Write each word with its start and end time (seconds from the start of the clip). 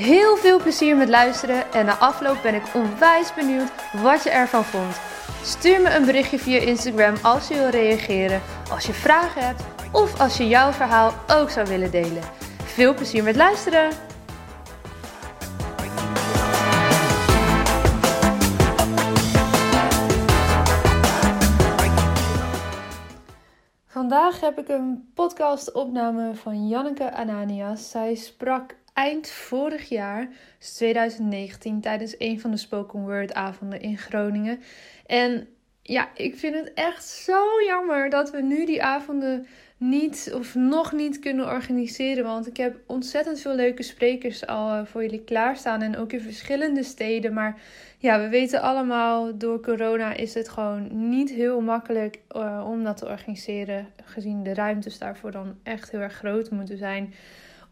Heel 0.00 0.36
veel 0.36 0.60
plezier 0.60 0.96
met 0.96 1.08
luisteren 1.08 1.72
en 1.72 1.86
na 1.86 1.96
afloop 1.96 2.42
ben 2.42 2.54
ik 2.54 2.62
onwijs 2.74 3.34
benieuwd 3.34 3.70
wat 4.02 4.22
je 4.22 4.30
ervan 4.30 4.64
vond. 4.64 5.00
Stuur 5.42 5.80
me 5.80 5.94
een 5.94 6.04
berichtje 6.04 6.38
via 6.38 6.58
Instagram 6.60 7.14
als 7.22 7.48
je 7.48 7.54
wil 7.54 7.68
reageren, 7.68 8.42
als 8.70 8.86
je 8.86 8.92
vragen 8.92 9.46
hebt 9.46 9.62
of 9.92 10.20
als 10.20 10.36
je 10.36 10.48
jouw 10.48 10.72
verhaal 10.72 11.12
ook 11.28 11.50
zou 11.50 11.66
willen 11.66 11.90
delen. 11.90 12.22
Veel 12.64 12.94
plezier 12.94 13.22
met 13.22 13.36
luisteren! 13.36 13.90
Vandaag 23.86 24.40
heb 24.40 24.58
ik 24.58 24.68
een 24.68 25.10
podcastopname 25.14 26.34
van 26.34 26.68
Janneke 26.68 27.12
Ananias. 27.12 27.90
Zij 27.90 28.14
sprak 28.14 28.74
eind 29.00 29.30
vorig 29.30 29.88
jaar, 29.88 30.28
dus 30.58 30.72
2019, 30.72 31.80
tijdens 31.80 32.14
een 32.18 32.40
van 32.40 32.50
de 32.50 32.56
spoken 32.56 33.00
word 33.00 33.34
avonden 33.34 33.80
in 33.80 33.98
Groningen. 33.98 34.60
En 35.06 35.48
ja, 35.82 36.08
ik 36.14 36.36
vind 36.36 36.54
het 36.54 36.72
echt 36.74 37.04
zo 37.04 37.44
jammer 37.66 38.10
dat 38.10 38.30
we 38.30 38.42
nu 38.42 38.66
die 38.66 38.82
avonden 38.82 39.46
niet 39.76 40.32
of 40.34 40.54
nog 40.54 40.92
niet 40.92 41.18
kunnen 41.18 41.46
organiseren. 41.46 42.24
Want 42.24 42.46
ik 42.46 42.56
heb 42.56 42.76
ontzettend 42.86 43.40
veel 43.40 43.54
leuke 43.54 43.82
sprekers 43.82 44.46
al 44.46 44.70
eh, 44.70 44.84
voor 44.84 45.02
jullie 45.02 45.24
klaarstaan. 45.24 45.82
En 45.82 45.96
ook 45.96 46.12
in 46.12 46.20
verschillende 46.20 46.82
steden. 46.82 47.32
Maar 47.32 47.60
ja, 47.98 48.20
we 48.20 48.28
weten 48.28 48.62
allemaal, 48.62 49.38
door 49.38 49.60
corona 49.60 50.12
is 50.12 50.34
het 50.34 50.48
gewoon 50.48 51.08
niet 51.08 51.30
heel 51.30 51.60
makkelijk 51.60 52.18
uh, 52.36 52.66
om 52.68 52.84
dat 52.84 52.96
te 52.96 53.06
organiseren. 53.06 53.86
Gezien 54.04 54.42
de 54.42 54.54
ruimtes 54.54 54.98
daarvoor 54.98 55.30
dan 55.30 55.58
echt 55.62 55.90
heel 55.90 56.00
erg 56.00 56.14
groot 56.14 56.50
moeten 56.50 56.78
zijn. 56.78 57.14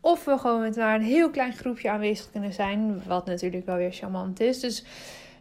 Of 0.01 0.25
we 0.25 0.39
gewoon 0.39 0.61
met 0.61 0.77
maar 0.77 0.95
een 0.95 1.03
heel 1.03 1.31
klein 1.31 1.53
groepje 1.53 1.91
aanwezig 1.91 2.31
kunnen 2.31 2.53
zijn. 2.53 3.03
Wat 3.07 3.27
natuurlijk 3.27 3.67
wel 3.67 3.77
weer 3.77 3.93
charmant 3.93 4.41
is. 4.41 4.61
Dus 4.61 4.85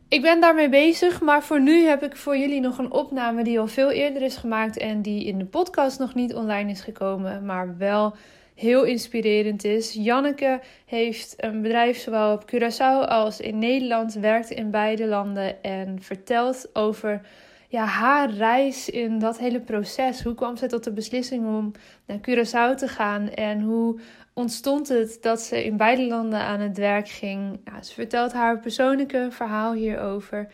ik 0.10 0.22
ben 0.22 0.42
daarmee 0.42 0.70
bezig, 0.70 1.22
maar 1.22 1.44
voor 1.44 1.62
nu 1.62 1.86
heb 1.86 2.04
ik 2.04 2.16
voor 2.16 2.38
jullie 2.38 2.62
nog 2.62 2.78
een 2.78 2.92
opname 2.92 3.44
die 3.44 3.60
al 3.60 3.68
veel 3.68 3.92
eerder 3.92 4.22
is 4.22 4.36
gemaakt 4.36 4.78
en 4.78 5.02
die 5.02 5.26
in 5.26 5.38
de 5.38 5.46
podcast 5.46 6.00
nog 6.00 6.16
niet 6.16 6.36
online 6.36 6.72
is 6.72 6.82
gekomen, 6.82 7.46
maar 7.46 7.78
wel 7.78 8.16
heel 8.56 8.84
inspirerend 8.84 9.64
is. 9.64 9.94
Janneke 9.94 10.60
heeft 10.86 11.34
een 11.38 11.62
bedrijf 11.62 11.98
zowel 11.98 12.34
op 12.34 12.52
Curaçao 12.54 13.08
als 13.08 13.40
in 13.40 13.60
Nederland, 13.60 14.14
werkt 14.14 14.50
in 14.50 14.72
beide 14.72 15.08
landen 15.08 15.64
en 15.64 16.02
vertelt 16.02 16.70
over 16.74 17.22
ja, 17.68 17.86
haar 17.86 18.30
reis 18.30 18.90
in 18.90 19.20
dat 19.20 19.38
hele 19.38 19.60
proces. 19.60 20.24
Hoe 20.24 20.36
kwam 20.36 20.58
ze 20.58 20.68
tot 20.68 20.84
de 20.84 20.92
beslissing 20.92 21.46
om 21.46 21.72
naar 22.06 22.18
Curaçao 22.18 22.78
te 22.78 22.88
gaan 22.88 23.30
en 23.30 23.62
hoe 23.62 24.00
ontstond 24.38 24.88
het 24.88 25.18
dat 25.22 25.42
ze 25.42 25.64
in 25.66 25.78
beide 25.78 26.08
landen 26.08 26.40
aan 26.40 26.60
het 26.60 26.78
werk 26.78 27.10
ging. 27.10 27.60
Ze 27.82 27.94
vertelt 27.94 28.34
haar 28.34 28.60
persoonlijke 28.60 29.28
verhaal 29.32 29.74
hierover. 29.74 30.48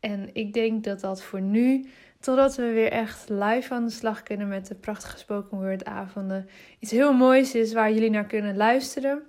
En 0.00 0.30
ik 0.32 0.52
denk 0.52 0.84
dat 0.84 1.00
dat 1.00 1.22
voor 1.22 1.40
nu, 1.40 1.88
totdat 2.20 2.56
we 2.56 2.72
weer 2.72 2.90
echt 2.90 3.28
live 3.28 3.74
aan 3.74 3.84
de 3.84 3.90
slag 3.90 4.22
kunnen 4.22 4.48
met 4.48 4.66
de 4.66 4.74
prachtige 4.74 5.18
spoken 5.18 5.58
word 5.58 5.84
avonden, 5.84 6.48
iets 6.78 6.90
heel 6.90 7.12
moois 7.12 7.54
is 7.54 7.72
waar 7.72 7.92
jullie 7.92 8.10
naar 8.10 8.26
kunnen 8.26 8.56
luisteren. 8.56 9.22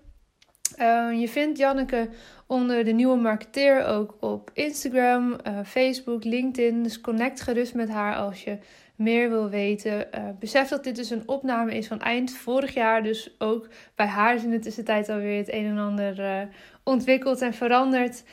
Uh, 0.80 1.20
je 1.20 1.28
vindt 1.30 1.58
Janneke 1.58 2.10
onder 2.48 2.84
de 2.84 2.92
nieuwe 2.92 3.18
marketeer 3.18 3.86
ook 3.86 4.18
op 4.20 4.52
Instagram, 4.54 5.32
uh, 5.48 5.60
Facebook, 5.66 6.24
LinkedIn. 6.24 6.84
Dus 6.84 7.02
connect 7.02 7.42
gerust 7.42 7.74
met 7.74 7.90
haar 7.90 8.16
als 8.16 8.44
je 8.44 8.58
meer 9.00 9.30
wil 9.30 9.50
weten. 9.50 10.08
Uh, 10.16 10.24
besef 10.40 10.68
dat 10.68 10.84
dit 10.84 10.96
dus 10.96 11.10
een 11.10 11.24
opname 11.26 11.78
is 11.78 11.88
van 11.88 12.00
eind 12.00 12.32
vorig 12.32 12.74
jaar. 12.74 13.04
Dus 13.04 13.36
ook 13.38 13.68
bij 13.96 14.06
haar 14.06 14.36
is 14.36 14.44
in 14.44 14.50
de 14.50 14.60
tussentijd 14.60 15.10
alweer 15.10 15.38
het 15.38 15.54
een 15.54 15.66
en 15.66 15.78
ander 15.78 16.20
uh, 16.20 16.42
ontwikkeld 16.84 17.42
en 17.42 17.54
veranderd. 17.54 18.24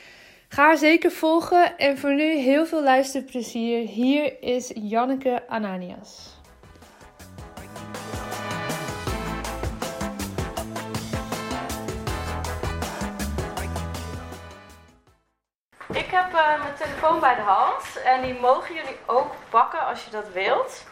Ga 0.47 0.63
haar 0.63 0.77
zeker 0.77 1.11
volgen. 1.11 1.77
En 1.77 1.97
voor 1.97 2.13
nu 2.13 2.35
heel 2.37 2.65
veel 2.65 2.83
luisterplezier. 2.83 3.87
Hier 3.87 4.41
is 4.41 4.71
Janneke 4.75 5.47
Ananias. 5.47 6.36
Heb 16.17 16.33
uh, 16.33 16.63
mijn 16.63 16.75
telefoon 16.77 17.19
bij 17.19 17.35
de 17.35 17.41
hand 17.41 18.01
en 18.03 18.21
die 18.21 18.39
mogen 18.39 18.75
jullie 18.75 18.97
ook 19.05 19.33
pakken 19.49 19.85
als 19.85 20.05
je 20.05 20.11
dat 20.11 20.29
wilt. 20.33 20.85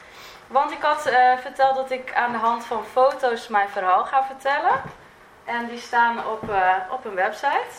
Want 0.47 0.71
ik 0.71 0.81
had 0.81 1.07
uh, 1.07 1.37
verteld 1.37 1.75
dat 1.75 1.91
ik 1.91 2.13
aan 2.13 2.31
de 2.31 2.37
hand 2.37 2.65
van 2.65 2.85
foto's 2.85 3.47
mijn 3.47 3.69
verhaal 3.69 4.05
ga 4.05 4.23
vertellen. 4.23 4.81
En 5.43 5.67
die 5.67 5.79
staan 5.79 6.25
op, 6.25 6.49
uh, 6.49 6.75
op 6.89 7.05
een 7.05 7.15
website. 7.15 7.75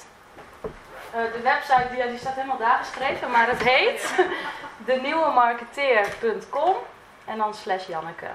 de 1.10 1.40
website 1.42 1.88
die, 1.94 2.06
die 2.08 2.18
staat 2.18 2.34
helemaal 2.34 2.58
daar 2.58 2.78
geschreven, 2.78 3.30
maar 3.30 3.48
het 3.48 3.62
heet 3.62 4.14
denieuwemarketeer.com 4.92 6.74
en 7.24 7.38
dan 7.38 7.54
slash 7.54 7.86
Janneke. 7.86 8.28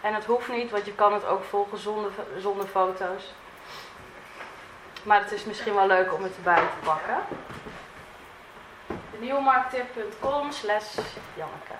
En 0.00 0.14
het 0.14 0.24
hoeft 0.24 0.48
niet, 0.48 0.70
want 0.70 0.84
je 0.84 0.94
kan 0.94 1.12
het 1.12 1.26
ook 1.26 1.44
volgen 1.44 1.78
zonder, 1.78 2.10
zonder 2.38 2.66
foto's. 2.66 3.32
Maar 5.04 5.22
het 5.22 5.32
is 5.32 5.44
misschien 5.44 5.74
wel 5.74 5.86
leuk 5.86 6.14
om 6.14 6.22
het 6.22 6.36
erbij 6.36 6.54
te 6.54 6.84
pakken. 6.84 7.16
Nieuwmarkttip.com 9.18 10.50
slash 10.52 10.94
Janneke. 11.36 11.74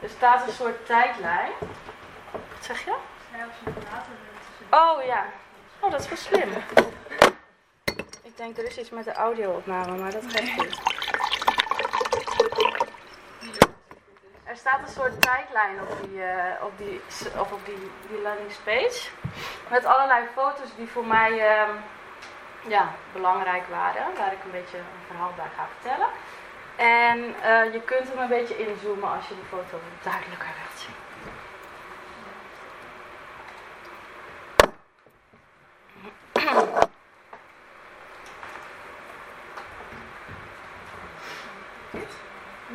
Er 0.00 0.08
staat 0.08 0.46
een 0.46 0.52
soort 0.52 0.86
tijdlijn. 0.86 1.52
Wat 2.30 2.64
zeg 2.64 2.84
je? 2.84 2.94
Oh 4.70 5.04
ja. 5.04 5.24
Oh, 5.80 5.90
dat 5.90 6.00
is 6.00 6.08
wel 6.08 6.18
slim. 6.18 6.48
Ik 8.22 8.36
denk 8.36 8.58
er 8.58 8.64
is 8.64 8.78
iets 8.78 8.90
met 8.90 9.04
de 9.04 9.12
audio-opname, 9.12 9.96
maar 9.96 10.10
dat 10.10 10.24
geeft 10.26 10.56
niet. 10.56 10.78
Er 14.44 14.56
staat 14.56 14.80
een 14.80 14.94
soort 14.94 15.22
tijdlijn 15.22 15.80
op 15.80 15.96
die, 16.02 16.18
uh, 16.18 16.34
op 16.62 16.78
die, 16.78 17.00
of 17.38 17.52
op 17.52 17.64
die, 17.64 17.90
die 18.08 18.20
landingspage. 18.22 19.10
Met 19.70 19.84
allerlei 19.84 20.26
foto's 20.34 20.76
die 20.76 20.88
voor 20.88 21.06
mij 21.06 21.32
uh, 21.32 21.68
ja, 22.68 22.88
belangrijk 23.12 23.66
waren. 23.66 24.02
Waar 24.16 24.32
ik 24.32 24.44
een 24.44 24.50
beetje 24.50 24.78
een 24.78 25.06
verhaal 25.06 25.32
bij 25.36 25.50
ga 25.56 25.66
vertellen. 25.78 26.08
En 26.76 27.18
uh, 27.18 27.72
je 27.72 27.80
kunt 27.80 28.08
hem 28.08 28.18
een 28.18 28.28
beetje 28.28 28.66
inzoomen 28.66 29.10
als 29.10 29.28
je 29.28 29.34
die 29.34 29.44
foto 29.44 29.80
duidelijker 30.02 30.48
wilt 30.60 30.78
zien. 30.80 31.09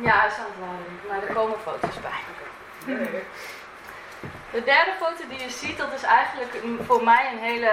Ja, 0.06 0.18
hij 0.18 0.26
is 0.26 0.38
aan 0.38 0.46
het 0.46 1.08
maar 1.08 1.22
er 1.22 1.34
komen 1.34 1.58
foto's 1.60 2.00
bij. 2.00 2.20
De 4.50 4.64
derde 4.64 4.92
foto 5.00 5.28
die 5.28 5.40
je 5.40 5.50
ziet, 5.50 5.78
dat 5.78 5.92
is 5.92 6.02
eigenlijk 6.02 6.52
voor 6.86 7.04
mij 7.04 7.32
een 7.32 7.38
hele, 7.38 7.72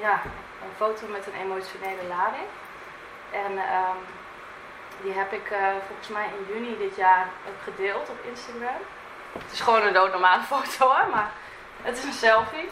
ja, 0.00 0.20
een 0.62 0.74
foto 0.76 1.06
met 1.06 1.26
een 1.26 1.40
emotionele 1.40 2.04
lading. 2.08 2.48
En 3.30 3.52
um, 3.52 3.98
die 5.02 5.12
heb 5.12 5.32
ik 5.32 5.50
uh, 5.50 5.58
volgens 5.86 6.08
mij 6.08 6.24
in 6.24 6.54
juni 6.54 6.78
dit 6.78 6.96
jaar 6.96 7.26
ook 7.48 7.62
gedeeld 7.62 8.08
op 8.08 8.24
Instagram. 8.24 8.82
Het 9.32 9.52
is 9.52 9.60
gewoon 9.60 9.82
een 9.82 9.92
doodnormale 9.92 10.42
foto 10.52 10.86
hoor, 10.86 11.08
maar 11.10 11.30
het 11.82 11.98
is 11.98 12.04
een 12.04 12.12
selfie. 12.12 12.68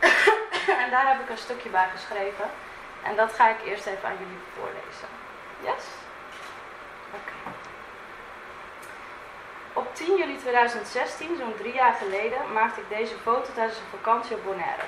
en 0.82 0.90
daar 0.90 1.08
heb 1.08 1.20
ik 1.20 1.28
een 1.28 1.44
stukje 1.46 1.68
bij 1.68 1.88
geschreven. 1.94 2.50
En 3.02 3.16
dat 3.16 3.32
ga 3.32 3.48
ik 3.48 3.64
eerst 3.64 3.86
even 3.86 4.08
aan 4.08 4.18
jullie 4.18 4.42
voorlezen. 4.56 5.08
Yes? 5.60 6.03
Op 9.94 10.00
10 10.00 10.16
juli 10.16 10.36
2016, 10.36 11.36
zo'n 11.38 11.54
drie 11.56 11.74
jaar 11.74 11.94
geleden, 11.94 12.52
maakte 12.52 12.80
ik 12.80 12.88
deze 12.88 13.14
foto 13.22 13.52
tijdens 13.54 13.78
een 13.78 13.98
vakantie 13.98 14.36
op 14.36 14.44
Bonaire. 14.44 14.82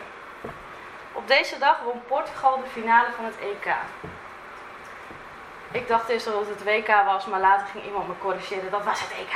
Op 1.12 1.29
deze 1.29 1.58
dag 1.58 1.81
won 1.82 2.03
Portugal 2.06 2.61
de 2.61 2.69
finale 2.69 3.12
van 3.17 3.25
het 3.25 3.35
EK. 3.41 3.75
Ik 5.70 5.88
dacht 5.88 6.08
eerst 6.08 6.25
dat 6.25 6.49
het 6.49 6.64
WK 6.64 6.87
was, 7.05 7.26
maar 7.26 7.41
later 7.41 7.67
ging 7.67 7.85
iemand 7.85 8.08
me 8.08 8.14
corrigeren. 8.19 8.70
Dat 8.70 8.85
was 8.85 9.00
het 9.00 9.11
EK. 9.11 9.35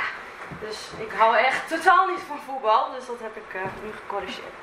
Dus 0.59 0.89
ik 0.97 1.11
hou 1.11 1.37
echt 1.37 1.67
totaal 1.67 2.07
niet 2.07 2.23
van 2.27 2.39
voetbal, 2.45 2.91
dus 2.91 3.05
dat 3.05 3.19
heb 3.19 3.35
ik 3.35 3.53
uh, 3.55 3.61
nu 3.83 3.91
gecorrigeerd. 3.91 4.57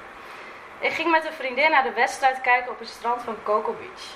Ik 0.78 0.92
ging 0.92 1.10
met 1.10 1.24
een 1.24 1.40
vriendin 1.40 1.70
naar 1.70 1.82
de 1.82 1.92
wedstrijd 1.92 2.40
kijken 2.40 2.70
op 2.70 2.78
het 2.78 2.88
strand 2.88 3.22
van 3.22 3.36
Coco 3.42 3.72
Beach. 3.72 4.06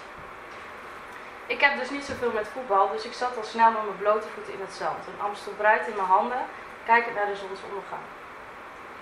Ik 1.46 1.60
heb 1.60 1.78
dus 1.78 1.90
niet 1.90 2.04
zoveel 2.04 2.32
met 2.32 2.48
voetbal, 2.48 2.90
dus 2.90 3.04
ik 3.04 3.12
zat 3.12 3.36
al 3.36 3.44
snel 3.44 3.70
met 3.70 3.84
mijn 3.84 3.98
blote 3.98 4.28
voeten 4.34 4.52
in 4.52 4.60
het 4.60 4.72
zand. 4.72 5.06
Een 5.06 5.24
Amstel 5.24 5.52
Bruid 5.52 5.86
in 5.86 5.96
mijn 5.96 6.08
handen, 6.08 6.42
kijkend 6.84 7.14
naar 7.14 7.26
de 7.26 7.36
zonsondergang. 7.36 8.04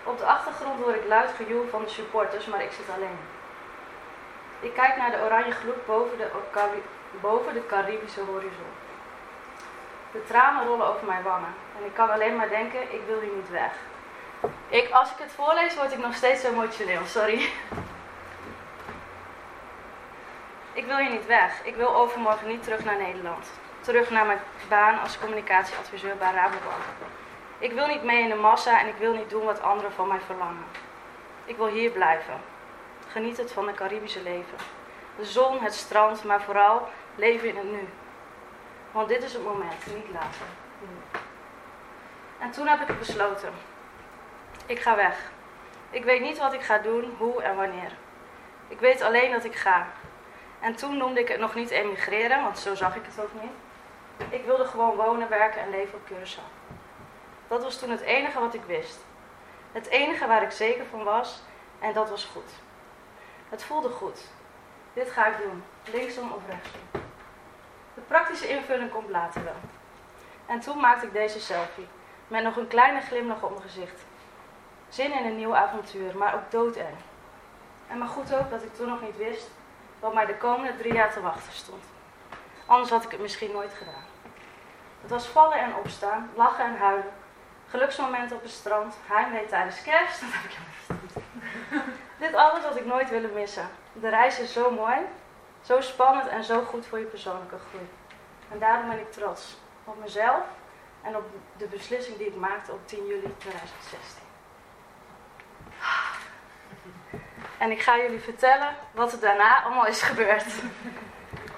Op 0.05 0.19
de 0.19 0.25
achtergrond 0.25 0.83
hoor 0.83 0.95
ik 0.95 1.07
luid 1.07 1.31
gejoel 1.37 1.69
van 1.71 1.83
de 1.83 1.89
supporters, 1.91 2.47
maar 2.47 2.63
ik 2.63 2.73
zit 2.73 2.95
alleen. 2.97 3.19
Ik 4.61 4.75
kijk 4.75 4.97
naar 4.97 5.11
de 5.11 5.23
oranje 5.25 5.53
gloed 5.53 5.87
boven 5.87 6.19
de, 6.19 6.29
boven 7.21 7.55
de 7.55 7.67
Caribische 7.67 8.21
horizon. 8.21 8.73
De 10.13 10.25
tranen 10.25 10.67
rollen 10.67 10.87
over 10.87 11.07
mijn 11.07 11.23
wangen 11.23 11.55
en 11.79 11.85
ik 11.85 11.95
kan 11.95 12.11
alleen 12.11 12.37
maar 12.37 12.49
denken, 12.49 12.81
ik 12.81 13.01
wil 13.07 13.21
hier 13.21 13.35
niet 13.35 13.51
weg. 13.51 13.73
Ik, 14.69 14.91
als 14.91 15.11
ik 15.11 15.19
het 15.19 15.33
voorlees, 15.33 15.77
word 15.77 15.93
ik 15.93 15.99
nog 15.99 16.15
steeds 16.15 16.43
emotioneel, 16.43 17.05
sorry. 17.05 17.49
Ik 20.73 20.87
wil 20.87 20.97
hier 20.97 21.11
niet 21.11 21.27
weg. 21.27 21.65
Ik 21.65 21.77
wil 21.77 21.95
overmorgen 21.95 22.49
niet 22.49 22.63
terug 22.63 22.85
naar 22.85 22.97
Nederland. 22.97 23.51
Terug 23.81 24.11
naar 24.11 24.27
mijn 24.27 24.41
baan 24.69 25.01
als 25.01 25.19
communicatieadviseur 25.19 26.17
bij 26.17 26.33
Rabobank. 26.33 26.85
Ik 27.61 27.73
wil 27.73 27.87
niet 27.87 28.03
mee 28.03 28.23
in 28.23 28.29
de 28.29 28.35
massa 28.35 28.81
en 28.81 28.89
ik 28.89 28.97
wil 28.97 29.13
niet 29.13 29.31
doen 29.31 29.45
wat 29.45 29.63
anderen 29.63 29.93
van 29.93 30.09
mij 30.09 30.21
verlangen. 30.21 30.65
Ik 31.45 31.57
wil 31.57 31.67
hier 31.67 31.91
blijven. 31.91 32.41
Geniet 33.09 33.37
het 33.37 33.53
van 33.53 33.67
het 33.67 33.77
Caribische 33.77 34.23
leven. 34.23 34.59
De 35.17 35.25
zon, 35.25 35.61
het 35.61 35.75
strand, 35.75 36.25
maar 36.25 36.43
vooral 36.43 36.89
leven 37.15 37.49
in 37.49 37.57
het 37.57 37.71
nu. 37.71 37.89
Want 38.93 39.09
dit 39.09 39.23
is 39.23 39.33
het 39.33 39.45
moment, 39.45 39.87
niet 39.87 40.13
later. 40.13 40.47
En 42.39 42.51
toen 42.51 42.67
heb 42.67 42.89
ik 42.89 42.99
besloten. 42.99 43.53
Ik 44.67 44.79
ga 44.79 44.97
weg. 44.97 45.31
Ik 45.91 46.05
weet 46.05 46.21
niet 46.21 46.39
wat 46.39 46.53
ik 46.53 46.63
ga 46.63 46.79
doen, 46.79 47.15
hoe 47.19 47.43
en 47.43 47.57
wanneer. 47.57 47.93
Ik 48.69 48.81
weet 48.81 49.03
alleen 49.03 49.33
dat 49.33 49.45
ik 49.45 49.55
ga. 49.55 49.87
En 50.61 50.75
toen 50.75 50.97
noemde 50.97 51.21
ik 51.21 51.29
het 51.29 51.41
nog 51.41 51.55
niet 51.55 51.71
emigreren, 51.71 52.43
want 52.43 52.59
zo 52.59 52.75
zag 52.75 52.97
ik 52.97 53.03
het 53.05 53.25
ook 53.25 53.43
niet. 53.43 53.53
Ik 54.29 54.45
wilde 54.45 54.65
gewoon 54.65 54.97
wonen, 54.97 55.29
werken 55.29 55.61
en 55.61 55.71
leven 55.71 55.95
op 55.95 56.09
Curaçao. 56.09 56.60
Dat 57.51 57.63
was 57.63 57.79
toen 57.79 57.91
het 57.91 58.01
enige 58.01 58.41
wat 58.41 58.55
ik 58.55 58.63
wist. 58.67 58.99
Het 59.73 59.87
enige 59.87 60.27
waar 60.27 60.43
ik 60.43 60.51
zeker 60.51 60.87
van 60.87 61.05
was 61.05 61.41
en 61.79 61.93
dat 61.93 62.11
was 62.11 62.25
goed. 62.25 62.51
Het 63.49 63.63
voelde 63.63 63.89
goed. 63.89 64.21
Dit 64.93 65.11
ga 65.11 65.27
ik 65.27 65.37
doen, 65.43 65.65
linksom 65.93 66.33
of 66.33 66.41
rechtsom. 66.49 66.81
De 67.95 68.01
praktische 68.07 68.49
invulling 68.49 68.91
komt 68.91 69.09
later 69.09 69.45
wel. 69.45 69.61
En 70.47 70.61
toen 70.61 70.81
maakte 70.81 71.07
ik 71.07 71.13
deze 71.13 71.41
selfie, 71.41 71.89
met 72.29 72.43
nog 72.43 72.57
een 72.57 72.69
kleine 72.69 73.01
glimlach 73.01 73.43
op 73.43 73.51
mijn 73.51 73.63
gezicht. 73.63 74.01
Zin 74.89 75.13
in 75.13 75.27
een 75.27 75.37
nieuw 75.37 75.57
avontuur, 75.57 76.17
maar 76.17 76.35
ook 76.35 76.51
doodeng. 76.51 76.97
En 77.89 77.99
maar 77.99 78.09
goed 78.09 78.35
ook 78.35 78.51
dat 78.51 78.63
ik 78.63 78.75
toen 78.75 78.89
nog 78.89 79.03
niet 79.03 79.17
wist 79.17 79.51
wat 80.01 80.15
mij 80.15 80.27
de 80.27 80.37
komende 80.37 80.77
drie 80.77 80.93
jaar 80.93 81.13
te 81.13 81.21
wachten 81.21 81.53
stond. 81.53 81.85
Anders 82.67 82.91
had 82.91 83.05
ik 83.05 83.11
het 83.11 83.21
misschien 83.21 83.53
nooit 83.53 83.75
gedaan. 83.75 84.05
Het 85.01 85.11
was 85.11 85.27
vallen 85.27 85.59
en 85.59 85.75
opstaan, 85.75 86.31
lachen 86.35 86.65
en 86.65 86.77
huilen, 86.77 87.13
geluksmomenten 87.71 88.37
op 88.37 88.43
het 88.43 88.51
strand, 88.51 88.95
heimwee 89.07 89.47
tijdens 89.47 89.83
kerst, 89.83 90.21
dat 90.21 90.31
heb 90.33 90.51
ik. 90.51 90.59
Dit 92.19 92.35
alles 92.35 92.65
had 92.65 92.77
ik 92.77 92.87
nooit 92.87 93.11
willen 93.11 93.33
missen. 93.33 93.69
De 93.93 94.09
reis 94.09 94.39
is 94.39 94.53
zo 94.53 94.71
mooi, 94.71 94.97
zo 95.63 95.81
spannend 95.81 96.29
en 96.29 96.45
zo 96.45 96.63
goed 96.65 96.87
voor 96.87 96.99
je 96.99 97.05
persoonlijke 97.05 97.59
groei. 97.69 97.89
En 98.53 98.59
daarom 98.59 98.89
ben 98.89 98.99
ik 98.99 99.13
trots 99.13 99.57
op 99.85 100.01
mezelf 100.01 100.45
en 101.03 101.17
op 101.17 101.25
de 101.57 101.67
beslissing 101.67 102.17
die 102.17 102.27
ik 102.27 102.37
maakte 102.37 102.73
op 102.73 102.87
10 102.87 103.07
juli 103.07 103.35
2016. 103.39 104.23
En 107.59 107.71
ik 107.71 107.83
ga 107.83 107.97
jullie 107.97 108.21
vertellen 108.21 108.75
wat 108.93 109.13
er 109.13 109.21
daarna 109.21 109.63
allemaal 109.63 109.87
is 109.87 110.03
gebeurd. 110.03 110.45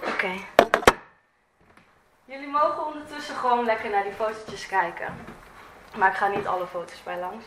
Oké. 0.06 0.32
Jullie 2.24 2.48
mogen 2.48 2.86
ondertussen 2.86 3.36
gewoon 3.36 3.64
lekker 3.64 3.90
naar 3.90 4.02
die 4.02 4.12
fotootjes 4.12 4.66
kijken. 4.66 5.31
Maar 5.96 6.10
ik 6.10 6.16
ga 6.16 6.26
niet 6.26 6.46
alle 6.46 6.66
foto's 6.66 7.02
bij 7.02 7.18
langs. 7.18 7.44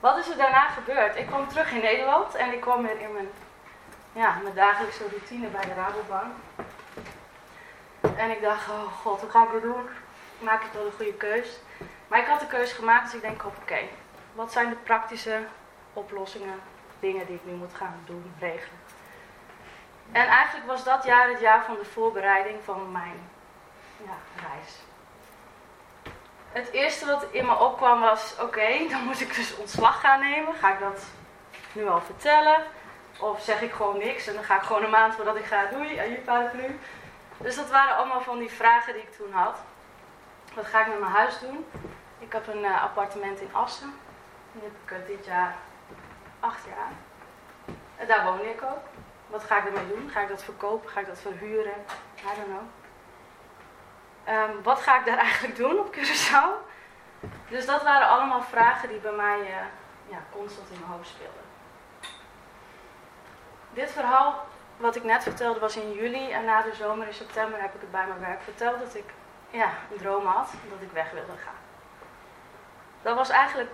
Wat 0.00 0.16
is 0.18 0.28
er 0.28 0.36
daarna 0.36 0.68
gebeurd? 0.68 1.16
Ik 1.16 1.26
kwam 1.26 1.48
terug 1.48 1.72
in 1.72 1.80
Nederland 1.80 2.34
en 2.34 2.52
ik 2.52 2.60
kwam 2.60 2.82
weer 2.82 3.00
in 3.00 3.12
mijn, 3.12 3.28
ja, 4.12 4.38
mijn 4.42 4.54
dagelijkse 4.54 5.08
routine 5.08 5.48
bij 5.48 5.64
de 5.64 5.74
Rabobank. 5.74 6.32
En 8.16 8.30
ik 8.30 8.40
dacht, 8.42 8.68
oh 8.68 8.92
god, 8.92 9.20
hoe 9.20 9.30
ga 9.30 9.44
ik 9.44 9.50
dit 9.50 9.62
doen? 9.62 9.88
Maak 10.38 10.62
ik 10.62 10.72
wel 10.72 10.86
een 10.86 10.92
goede 10.92 11.14
keus? 11.14 11.58
Maar 12.08 12.18
ik 12.18 12.26
had 12.26 12.40
de 12.40 12.46
keus 12.46 12.72
gemaakt, 12.72 13.04
dus 13.04 13.14
ik 13.14 13.20
denk, 13.20 13.44
oké, 13.44 13.78
wat 14.32 14.52
zijn 14.52 14.68
de 14.68 14.76
praktische 14.76 15.46
oplossingen, 15.92 16.60
dingen 17.00 17.26
die 17.26 17.34
ik 17.34 17.44
nu 17.44 17.52
moet 17.52 17.74
gaan 17.74 18.02
doen, 18.04 18.34
regelen? 18.38 18.78
En 20.12 20.26
eigenlijk 20.26 20.66
was 20.66 20.84
dat 20.84 21.04
jaar 21.04 21.28
het 21.28 21.40
jaar 21.40 21.64
van 21.64 21.74
de 21.74 21.84
voorbereiding 21.84 22.58
van 22.64 22.92
mijn 22.92 23.30
ja, 24.04 24.46
reis 24.48 24.78
het 26.54 26.70
eerste 26.70 27.06
wat 27.06 27.26
in 27.30 27.46
me 27.46 27.58
opkwam 27.58 28.00
was: 28.00 28.34
oké, 28.40 28.88
dan 28.88 29.04
moet 29.04 29.20
ik 29.20 29.34
dus 29.34 29.56
ontslag 29.56 30.00
gaan 30.00 30.20
nemen. 30.20 30.54
Ga 30.54 30.72
ik 30.72 30.80
dat 30.80 31.04
nu 31.72 31.88
al 31.88 32.00
vertellen? 32.00 32.62
Of 33.20 33.42
zeg 33.42 33.62
ik 33.62 33.72
gewoon 33.72 33.98
niks 33.98 34.26
en 34.26 34.34
dan 34.34 34.44
ga 34.44 34.56
ik 34.56 34.62
gewoon 34.62 34.84
een 34.84 34.90
maand 34.90 35.14
voordat 35.14 35.36
ik 35.36 35.44
ga, 35.44 35.66
doei, 35.66 35.98
aan 35.98 36.10
je 36.10 36.20
paraplu. 36.24 36.78
Dus 37.36 37.56
dat 37.56 37.70
waren 37.70 37.96
allemaal 37.96 38.20
van 38.20 38.38
die 38.38 38.50
vragen 38.50 38.92
die 38.92 39.02
ik 39.02 39.12
toen 39.12 39.32
had. 39.32 39.58
Wat 40.54 40.66
ga 40.66 40.80
ik 40.80 40.86
met 40.86 41.00
mijn 41.00 41.12
huis 41.12 41.38
doen? 41.38 41.66
Ik 42.18 42.32
heb 42.32 42.46
een 42.46 42.64
uh, 42.64 42.82
appartement 42.82 43.40
in 43.40 43.48
Assen. 43.52 43.94
Die 44.52 44.62
heb 44.62 44.72
ik 44.84 44.90
uh, 45.00 45.16
dit 45.16 45.26
jaar 45.26 45.54
acht 46.40 46.64
jaar. 46.64 46.92
En 47.96 48.06
daar 48.06 48.24
woon 48.24 48.40
ik 48.40 48.62
ook. 48.62 48.84
Wat 49.26 49.44
ga 49.44 49.58
ik 49.58 49.64
ermee 49.64 49.88
doen? 49.88 50.10
Ga 50.10 50.20
ik 50.20 50.28
dat 50.28 50.44
verkopen? 50.44 50.90
Ga 50.90 51.00
ik 51.00 51.06
dat 51.06 51.20
verhuren? 51.20 51.84
I 52.18 52.34
don't 52.36 52.46
know. 52.46 52.83
Ehm, 54.24 54.62
wat 54.62 54.80
ga 54.80 54.98
ik 54.98 55.04
daar 55.04 55.18
eigenlijk 55.28 55.56
doen 55.56 55.78
op 55.78 55.94
Curaçao? 55.94 56.72
Dus 57.48 57.66
dat 57.66 57.82
waren 57.82 58.08
allemaal 58.08 58.42
vragen 58.42 58.88
die 58.88 58.98
bij 58.98 59.12
mij 59.12 59.40
uh, 59.40 59.56
ja, 60.08 60.18
constant 60.32 60.70
in 60.70 60.78
mijn 60.80 60.92
hoofd 60.92 61.08
speelden. 61.08 61.42
Dit 63.72 63.90
verhaal 63.90 64.46
wat 64.76 64.96
ik 64.96 65.04
net 65.04 65.22
vertelde 65.22 65.60
was 65.60 65.76
in 65.76 65.92
juli 65.92 66.30
en 66.30 66.44
na 66.44 66.62
de 66.62 66.74
zomer 66.74 67.06
in 67.06 67.14
september 67.14 67.60
heb 67.60 67.74
ik 67.74 67.80
het 67.80 67.90
bij 67.90 68.06
mijn 68.06 68.20
werk 68.20 68.42
verteld 68.42 68.78
dat 68.78 68.94
ik 68.94 69.04
ja, 69.50 69.68
een 69.92 69.98
droom 69.98 70.26
had 70.26 70.48
dat 70.68 70.80
ik 70.80 70.92
weg 70.92 71.10
wilde 71.10 71.36
gaan. 71.44 71.62
Dat 73.02 73.16
was 73.16 73.28
eigenlijk 73.28 73.70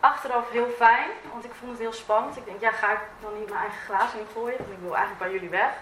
achteraf 0.00 0.50
heel 0.50 0.68
fijn, 0.68 1.08
want 1.32 1.44
ik 1.44 1.54
vond 1.54 1.70
het 1.70 1.80
heel 1.80 1.92
spannend. 1.92 2.36
Ik 2.36 2.44
denk, 2.44 2.60
ja, 2.60 2.70
ga 2.70 2.92
ik 2.92 3.00
dan 3.20 3.38
niet 3.38 3.48
mijn 3.48 3.60
eigen 3.60 3.80
glazen 3.80 4.18
in 4.18 4.26
gooien? 4.32 4.58
Want 4.58 4.70
ik 4.70 4.78
wil 4.80 4.96
eigenlijk 4.96 5.18
bij 5.18 5.32
jullie 5.32 5.48
weg. 5.48 5.72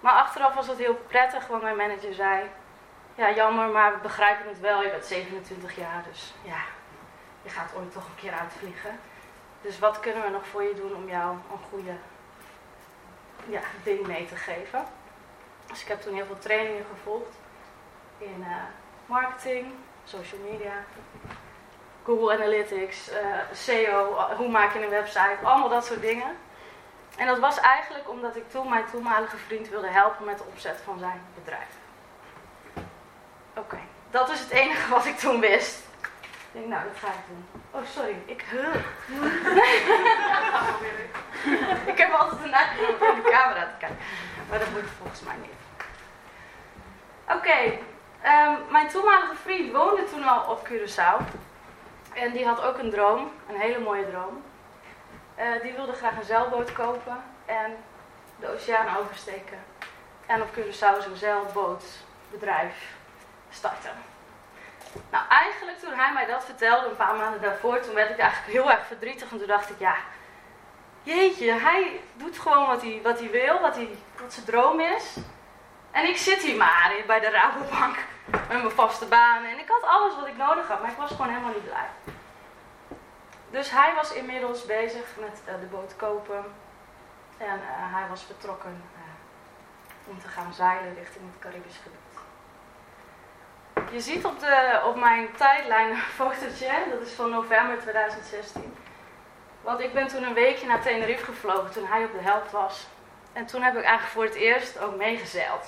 Maar 0.00 0.12
achteraf 0.12 0.54
was 0.54 0.66
het 0.66 0.78
heel 0.78 0.94
prettig, 0.94 1.46
want 1.46 1.62
mijn 1.62 1.76
manager 1.76 2.14
zei: 2.14 2.50
Ja, 3.20 3.32
jammer, 3.32 3.68
maar 3.68 3.92
we 3.92 3.98
begrijpen 3.98 4.48
het 4.48 4.60
wel. 4.60 4.82
Je 4.82 4.90
bent 4.90 5.04
27 5.04 5.76
jaar, 5.76 6.04
dus 6.10 6.34
ja, 6.42 6.60
je 7.42 7.48
gaat 7.48 7.74
ooit 7.76 7.92
toch 7.92 8.06
een 8.06 8.20
keer 8.20 8.32
uitvliegen. 8.32 9.00
Dus 9.60 9.78
wat 9.78 10.00
kunnen 10.00 10.22
we 10.22 10.28
nog 10.28 10.46
voor 10.46 10.62
je 10.62 10.74
doen 10.74 10.94
om 10.94 11.08
jou 11.08 11.32
een 11.32 11.68
goede 11.70 11.92
ja, 13.46 13.60
ding 13.82 14.06
mee 14.06 14.26
te 14.26 14.36
geven? 14.36 14.84
Dus 15.66 15.80
ik 15.82 15.88
heb 15.88 16.00
toen 16.00 16.14
heel 16.14 16.26
veel 16.26 16.38
trainingen 16.38 16.84
gevolgd 16.90 17.36
in 18.18 18.36
uh, 18.38 18.56
marketing, 19.06 19.66
social 20.04 20.40
media, 20.50 20.84
Google 22.04 22.32
Analytics, 22.32 23.10
eh, 23.10 23.24
SEO, 23.52 24.26
hoe 24.36 24.48
maak 24.48 24.72
je 24.72 24.82
een 24.82 24.90
website, 24.90 25.36
allemaal 25.42 25.68
dat 25.68 25.86
soort 25.86 26.00
dingen. 26.00 26.36
En 27.16 27.26
dat 27.26 27.38
was 27.38 27.60
eigenlijk 27.60 28.10
omdat 28.10 28.36
ik 28.36 28.50
toen 28.50 28.68
mijn 28.68 28.86
toenmalige 28.90 29.36
vriend 29.36 29.68
wilde 29.68 29.88
helpen 29.88 30.24
met 30.24 30.38
de 30.38 30.44
opzet 30.44 30.80
van 30.84 30.98
zijn 30.98 31.22
bedrijf. 31.34 31.79
Oké, 33.60 33.78
dat 34.10 34.30
is 34.30 34.40
het 34.40 34.50
enige 34.50 34.90
wat 34.90 35.06
ik 35.06 35.18
toen 35.18 35.40
wist. 35.40 35.78
Ik 36.02 36.10
denk, 36.52 36.66
nou, 36.66 36.82
dat 36.84 36.98
ga 36.98 37.06
ik 37.06 37.14
doen. 37.28 37.44
Oh, 37.70 37.86
sorry, 37.86 38.16
ik 38.24 38.44
ik 41.92 41.98
heb 41.98 42.12
altijd 42.12 42.42
een 42.42 42.50
neiging 42.50 42.88
om 42.88 42.94
in 43.08 43.22
de 43.22 43.30
camera 43.30 43.64
te 43.64 43.78
kijken. 43.78 43.98
Maar 44.48 44.58
dat 44.58 44.70
moet 44.70 44.90
volgens 44.98 45.20
mij 45.20 45.34
niet. 45.40 45.50
Oké, 47.36 47.78
ehm, 48.20 48.54
mijn 48.70 48.88
toenmalige 48.88 49.36
vriend 49.36 49.72
woonde 49.72 50.04
toen 50.04 50.24
al 50.24 50.50
op 50.50 50.68
Curaçao. 50.68 51.24
En 52.12 52.32
die 52.32 52.46
had 52.46 52.62
ook 52.62 52.78
een 52.78 52.90
droom, 52.90 53.32
een 53.48 53.60
hele 53.60 53.78
mooie 53.78 54.10
droom. 54.10 54.42
Uh, 55.38 55.62
die 55.62 55.72
wilde 55.72 55.92
graag 55.92 56.16
een 56.16 56.24
zeilboot 56.24 56.72
kopen 56.72 57.22
en 57.46 57.76
de 58.36 58.52
oceaan 58.54 58.96
oversteken. 58.96 59.58
En 60.26 60.42
op 60.42 60.48
Curaçao 60.54 61.02
zo'n 61.02 61.16
zeilbootbedrijf 61.16 62.98
starten. 63.50 63.92
Nou, 65.10 65.24
eigenlijk 65.28 65.78
toen 65.78 65.94
hij 65.94 66.12
mij 66.12 66.26
dat 66.26 66.44
vertelde, 66.44 66.88
een 66.88 66.96
paar 66.96 67.16
maanden 67.16 67.40
daarvoor, 67.40 67.80
toen 67.80 67.94
werd 67.94 68.10
ik 68.10 68.18
eigenlijk 68.18 68.52
heel 68.52 68.70
erg 68.70 68.86
verdrietig. 68.86 69.30
En 69.30 69.38
toen 69.38 69.46
dacht 69.46 69.70
ik, 69.70 69.78
ja, 69.78 69.94
jeetje, 71.02 71.52
hij 71.52 72.00
doet 72.14 72.38
gewoon 72.38 72.66
wat 72.66 72.82
hij, 72.82 73.00
wat 73.02 73.18
hij 73.18 73.30
wil, 73.30 73.60
wat, 73.60 73.74
hij, 73.74 73.88
wat 74.20 74.32
zijn 74.32 74.46
droom 74.46 74.80
is. 74.80 75.16
En 75.90 76.08
ik 76.08 76.16
zit 76.16 76.42
hier 76.42 76.56
maar 76.56 76.92
bij 77.06 77.20
de 77.20 77.30
Rabobank 77.30 77.96
met 78.30 78.48
mijn 78.48 78.70
vaste 78.70 79.06
baan. 79.06 79.44
En 79.44 79.58
ik 79.58 79.68
had 79.68 79.82
alles 79.82 80.14
wat 80.14 80.26
ik 80.26 80.36
nodig 80.36 80.68
had, 80.68 80.80
maar 80.80 80.90
ik 80.90 80.96
was 80.96 81.10
gewoon 81.10 81.28
helemaal 81.28 81.52
niet 81.52 81.64
blij. 81.64 81.88
Dus 83.50 83.70
hij 83.70 83.94
was 83.94 84.12
inmiddels 84.12 84.66
bezig 84.66 85.04
met 85.18 85.40
uh, 85.48 85.60
de 85.60 85.66
boot 85.66 85.96
kopen. 85.96 86.44
En 87.38 87.56
uh, 87.56 87.94
hij 87.94 88.08
was 88.08 88.22
vertrokken 88.22 88.82
uh, 88.94 90.10
om 90.10 90.20
te 90.20 90.28
gaan 90.28 90.52
zeilen 90.52 90.94
richting 90.94 91.24
het 91.32 91.40
Caribisch 91.40 91.80
gebied. 91.82 92.09
Je 93.90 94.00
ziet 94.00 94.24
op, 94.24 94.40
de, 94.40 94.80
op 94.84 94.96
mijn 94.96 95.28
tijdlijn 95.36 95.90
een 95.90 95.96
fotootje, 95.96 96.72
dat 96.90 97.06
is 97.06 97.12
van 97.12 97.30
november 97.30 97.78
2016. 97.78 98.76
Want 99.60 99.80
ik 99.80 99.92
ben 99.92 100.06
toen 100.06 100.22
een 100.22 100.34
weekje 100.34 100.66
naar 100.66 100.82
Tenerife 100.82 101.24
gevlogen 101.24 101.70
toen 101.70 101.86
hij 101.86 102.04
op 102.04 102.12
de 102.12 102.22
helft 102.22 102.52
was. 102.52 102.86
En 103.32 103.46
toen 103.46 103.62
heb 103.62 103.76
ik 103.76 103.82
eigenlijk 103.82 104.12
voor 104.12 104.24
het 104.24 104.34
eerst 104.34 104.78
ook 104.78 104.96
meegezeild. 104.96 105.66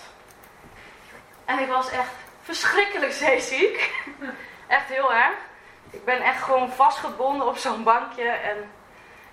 En 1.45 1.59
ik 1.59 1.69
was 1.69 1.91
echt 1.91 2.13
verschrikkelijk 2.43 3.13
zeeziek. 3.13 3.93
echt 4.77 4.87
heel 4.87 5.13
erg. 5.13 5.35
Ik 5.91 6.05
ben 6.05 6.21
echt 6.21 6.43
gewoon 6.43 6.73
vastgebonden 6.73 7.47
op 7.47 7.57
zo'n 7.57 7.83
bankje. 7.83 8.29
En 8.29 8.57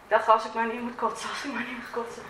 ik 0.04 0.08
dacht, 0.08 0.30
als 0.30 0.46
ik 0.46 0.54
maar 0.54 0.68
niet 0.68 0.82
moet 0.82 0.96
kotsen, 0.96 1.30
als 1.30 1.44
ik 1.44 1.54
maar 1.54 1.64
niet 1.68 1.78
moet 1.78 1.92
kotsen. 1.92 2.24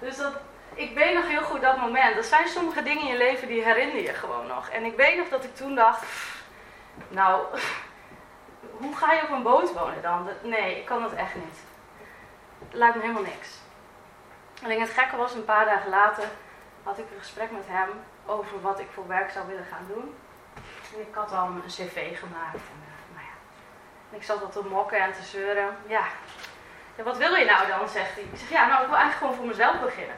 Dus 0.00 0.16
dat, 0.16 0.32
ik 0.80 0.94
weet 0.94 1.14
nog 1.14 1.28
heel 1.28 1.42
goed 1.42 1.60
dat 1.60 1.76
moment. 1.76 2.16
Er 2.16 2.24
zijn 2.24 2.48
sommige 2.48 2.82
dingen 2.82 3.02
in 3.02 3.12
je 3.12 3.16
leven 3.16 3.48
die 3.48 3.64
herinner 3.64 4.02
je 4.02 4.14
gewoon 4.14 4.46
nog. 4.46 4.68
En 4.68 4.84
ik 4.84 4.96
weet 4.96 5.16
nog 5.16 5.28
dat 5.28 5.44
ik 5.44 5.54
toen 5.56 5.74
dacht, 5.74 6.04
nou, 7.08 7.44
hoe 8.80 8.96
ga 8.96 9.12
je 9.12 9.22
op 9.22 9.30
een 9.30 9.42
boot 9.42 9.72
wonen 9.72 10.02
dan? 10.02 10.28
Nee, 10.42 10.76
ik 10.76 10.84
kan 10.84 11.02
dat 11.02 11.12
echt 11.12 11.34
niet. 11.34 11.58
Het 12.68 12.78
lijkt 12.78 12.94
me 12.94 13.00
helemaal 13.00 13.22
niks. 13.22 13.48
Alleen 14.62 14.80
het 14.80 14.90
gekke 14.90 15.16
was, 15.16 15.34
een 15.34 15.44
paar 15.44 15.64
dagen 15.64 15.90
later 15.90 16.24
had 16.82 16.98
ik 16.98 17.04
een 17.12 17.18
gesprek 17.18 17.50
met 17.50 17.66
hem 17.66 17.88
over 18.26 18.60
wat 18.60 18.80
ik 18.80 18.88
voor 18.94 19.06
werk 19.06 19.30
zou 19.30 19.46
willen 19.46 19.64
gaan 19.64 19.86
doen. 19.88 20.14
En 20.94 21.00
ik 21.00 21.14
had 21.14 21.32
al 21.32 21.46
een 21.46 21.62
cv 21.66 22.18
gemaakt. 22.18 22.54
En, 22.72 22.80
uh, 22.82 23.14
nou 23.14 23.26
ja. 23.26 23.36
en 24.10 24.16
ik 24.16 24.22
zat 24.22 24.40
wat 24.40 24.52
te 24.52 24.64
mokken 24.68 24.98
en 24.98 25.12
te 25.12 25.22
zeuren. 25.22 25.76
Ja. 25.86 26.04
ja, 26.96 27.02
wat 27.02 27.16
wil 27.16 27.34
je 27.34 27.44
nou 27.44 27.66
dan, 27.66 27.88
zegt 27.88 28.14
hij. 28.14 28.22
Ik 28.22 28.38
zeg, 28.38 28.50
ja, 28.50 28.66
nou, 28.66 28.82
ik 28.82 28.88
wil 28.88 28.98
eigenlijk 28.98 29.16
gewoon 29.16 29.34
voor 29.34 29.46
mezelf 29.46 29.80
beginnen. 29.80 30.16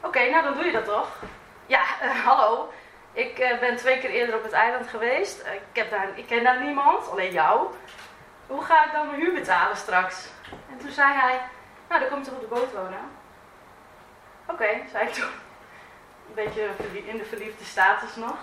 Oké, 0.00 0.30
nou 0.30 0.42
dan 0.42 0.54
doe 0.54 0.64
je 0.64 0.72
dat 0.72 0.84
toch? 0.84 1.08
Ja, 1.66 1.82
uh, 2.02 2.24
hallo. 2.24 2.72
Ik 3.12 3.38
uh, 3.38 3.58
ben 3.58 3.76
twee 3.76 3.98
keer 3.98 4.10
eerder 4.10 4.34
op 4.34 4.42
het 4.42 4.52
eiland 4.52 4.86
geweest. 4.88 5.40
ik, 5.40 5.76
heb 5.76 5.90
daar, 5.90 6.08
ik 6.14 6.26
ken 6.26 6.44
daar 6.44 6.62
niemand, 6.62 7.10
alleen 7.10 7.32
jou. 7.32 7.66
Hoe 8.46 8.64
ga 8.64 8.84
ik 8.84 8.92
dan 8.92 9.06
mijn 9.06 9.20
huur 9.20 9.34
betalen 9.34 9.76
straks? 9.76 10.28
En 10.70 10.78
toen 10.78 10.90
zei 10.90 11.12
hij, 11.12 11.40
nou 11.88 12.00
dan 12.00 12.08
kom 12.10 12.18
je 12.18 12.24
toch 12.24 12.34
op 12.34 12.40
de 12.40 12.46
boot 12.46 12.72
wonen? 12.72 13.10
Oké, 14.46 14.68
zei 14.90 15.06
ik 15.06 15.12
toen. 15.12 15.30
Een 16.28 16.34
beetje 16.34 16.68
in 17.06 17.16
de 17.16 17.24
verliefde 17.24 17.64
status 17.64 18.16
nog. 18.16 18.36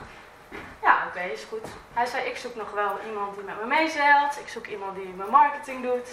Ja, 0.82 1.04
oké, 1.08 1.22
is 1.22 1.44
goed. 1.44 1.68
Hij 1.94 2.06
zei, 2.06 2.26
ik 2.26 2.38
zoek 2.38 2.56
nog 2.56 2.72
wel 2.72 3.00
iemand 3.08 3.36
die 3.36 3.44
met 3.44 3.60
me 3.60 3.66
meezeilt. 3.66 4.40
Ik 4.40 4.48
zoek 4.48 4.68
iemand 4.68 4.96
die 4.96 5.08
mijn 5.08 5.30
marketing 5.30 5.84
doet. 5.84 6.10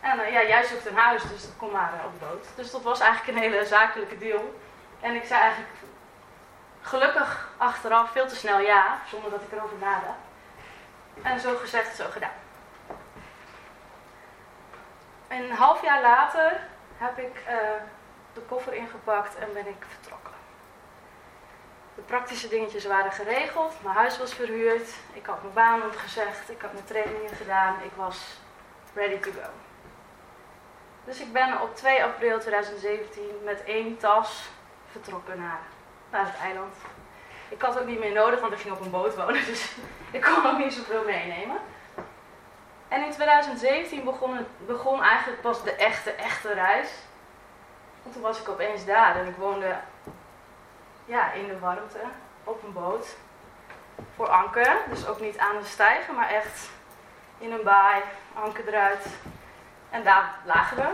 En 0.00 0.18
uh, 0.18 0.32
ja, 0.32 0.42
jij 0.42 0.64
zoekt 0.64 0.86
een 0.86 0.96
huis, 0.96 1.22
dus 1.22 1.48
kom 1.56 1.70
maar 1.70 1.92
uh, 1.94 2.04
op 2.04 2.12
de 2.20 2.26
boot. 2.26 2.46
Dus 2.54 2.70
dat 2.70 2.82
was 2.82 3.00
eigenlijk 3.00 3.36
een 3.36 3.42
hele 3.42 3.66
zakelijke 3.66 4.18
deal. 4.18 4.60
En 5.00 5.14
ik 5.14 5.24
zei 5.24 5.40
eigenlijk 5.40 5.72
gelukkig 6.82 7.48
achteraf 7.56 8.10
veel 8.10 8.26
te 8.26 8.36
snel 8.36 8.60
ja, 8.60 8.98
zonder 9.06 9.30
dat 9.30 9.42
ik 9.42 9.52
erover 9.52 9.76
nadacht. 9.78 10.18
En 11.22 11.40
zo 11.40 11.56
gezegd, 11.56 11.96
zo 11.96 12.04
gedaan. 12.10 12.30
En 15.28 15.42
een 15.42 15.56
half 15.56 15.82
jaar 15.82 16.02
later 16.02 16.60
heb 16.98 17.18
ik 17.18 17.42
uh, 17.48 17.54
de 18.32 18.40
koffer 18.40 18.74
ingepakt 18.74 19.36
en 19.36 19.52
ben 19.52 19.66
ik 19.66 19.84
vertrokken. 19.88 20.32
De 21.94 22.02
praktische 22.02 22.48
dingetjes 22.48 22.86
waren 22.86 23.12
geregeld, 23.12 23.74
mijn 23.82 23.96
huis 23.96 24.18
was 24.18 24.34
verhuurd, 24.34 24.88
ik 25.12 25.26
had 25.26 25.42
mijn 25.42 25.54
baan 25.54 25.82
opgezegd, 25.82 26.50
ik 26.50 26.60
had 26.60 26.72
mijn 26.72 26.84
trainingen 26.84 27.36
gedaan, 27.36 27.74
ik 27.82 27.92
was 27.94 28.40
ready 28.94 29.18
to 29.18 29.30
go. 29.30 29.67
Dus 31.08 31.20
ik 31.20 31.32
ben 31.32 31.60
op 31.60 31.76
2 31.76 32.04
april 32.04 32.38
2017 32.38 33.22
met 33.44 33.64
één 33.64 33.96
tas 33.96 34.48
vertrokken 34.90 35.38
naar, 35.38 35.60
naar 36.10 36.26
het 36.26 36.36
eiland. 36.42 36.74
Ik 37.48 37.62
had 37.62 37.78
ook 37.78 37.86
niet 37.86 37.98
meer 37.98 38.12
nodig, 38.12 38.40
want 38.40 38.52
ik 38.52 38.58
ging 38.58 38.74
op 38.74 38.80
een 38.80 38.90
boot 38.90 39.16
wonen, 39.16 39.46
dus 39.52 39.76
ik 40.10 40.22
kon 40.22 40.46
ook 40.46 40.58
niet 40.58 40.72
zoveel 40.72 41.04
meenemen. 41.04 41.56
En 42.88 43.04
in 43.04 43.10
2017 43.10 44.04
begon, 44.04 44.46
begon 44.66 45.02
eigenlijk 45.02 45.40
pas 45.40 45.62
de 45.62 45.72
echte, 45.72 46.10
echte 46.10 46.52
reis. 46.52 46.90
Want 48.02 48.14
toen 48.14 48.24
was 48.24 48.40
ik 48.40 48.48
opeens 48.48 48.84
daar 48.84 49.16
en 49.16 49.26
ik 49.26 49.36
woonde 49.36 49.76
ja, 51.04 51.32
in 51.32 51.46
de 51.46 51.58
warmte, 51.58 52.00
op 52.44 52.62
een 52.62 52.72
boot. 52.72 53.16
Voor 54.16 54.28
anker, 54.28 54.76
dus 54.90 55.06
ook 55.06 55.20
niet 55.20 55.38
aan 55.38 55.58
de 55.58 55.64
stijger, 55.66 56.14
maar 56.14 56.28
echt 56.28 56.70
in 57.38 57.52
een 57.52 57.62
baai, 57.62 58.02
anker 58.34 58.68
eruit. 58.68 59.06
En 59.90 60.04
daar 60.04 60.34
lagen 60.44 60.76
we. 60.76 60.88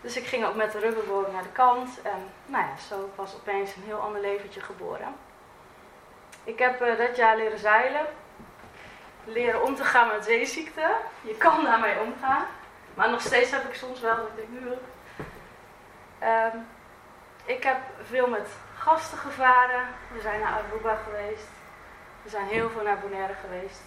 Dus 0.00 0.16
ik 0.16 0.26
ging 0.26 0.44
ook 0.44 0.54
met 0.54 0.72
de 0.72 0.78
rubberboot 0.78 1.32
naar 1.32 1.42
de 1.42 1.52
kant. 1.52 2.02
En 2.02 2.30
nou 2.46 2.64
ja, 2.64 2.76
zo 2.88 3.10
was 3.14 3.34
opeens 3.34 3.76
een 3.76 3.82
heel 3.82 4.00
ander 4.00 4.20
leventje 4.20 4.60
geboren. 4.60 5.14
Ik 6.44 6.58
heb 6.58 6.82
uh, 6.82 6.98
dat 6.98 7.16
jaar 7.16 7.36
leren 7.36 7.58
zeilen. 7.58 8.06
Leren 9.24 9.62
om 9.62 9.74
te 9.74 9.84
gaan 9.84 10.08
met 10.08 10.24
zeeziekte. 10.24 10.96
Je 11.20 11.36
kan 11.36 11.64
daarmee 11.64 12.00
omgaan. 12.00 12.46
Maar 12.94 13.10
nog 13.10 13.20
steeds 13.20 13.50
heb 13.50 13.64
ik 13.64 13.74
soms 13.74 14.00
wel 14.00 14.16
dat 14.16 14.26
ik 14.36 14.48
nu. 14.48 14.68
Um, 16.28 16.66
ik 17.44 17.62
heb 17.62 17.76
veel 18.02 18.28
met 18.28 18.48
gasten 18.76 19.18
gevaren. 19.18 19.86
We 20.12 20.20
zijn 20.20 20.40
naar 20.40 20.52
Aruba 20.52 20.98
geweest. 21.04 21.48
We 22.22 22.28
zijn 22.28 22.46
heel 22.46 22.70
veel 22.70 22.82
naar 22.82 22.98
Bonaire 22.98 23.34
geweest. 23.34 23.80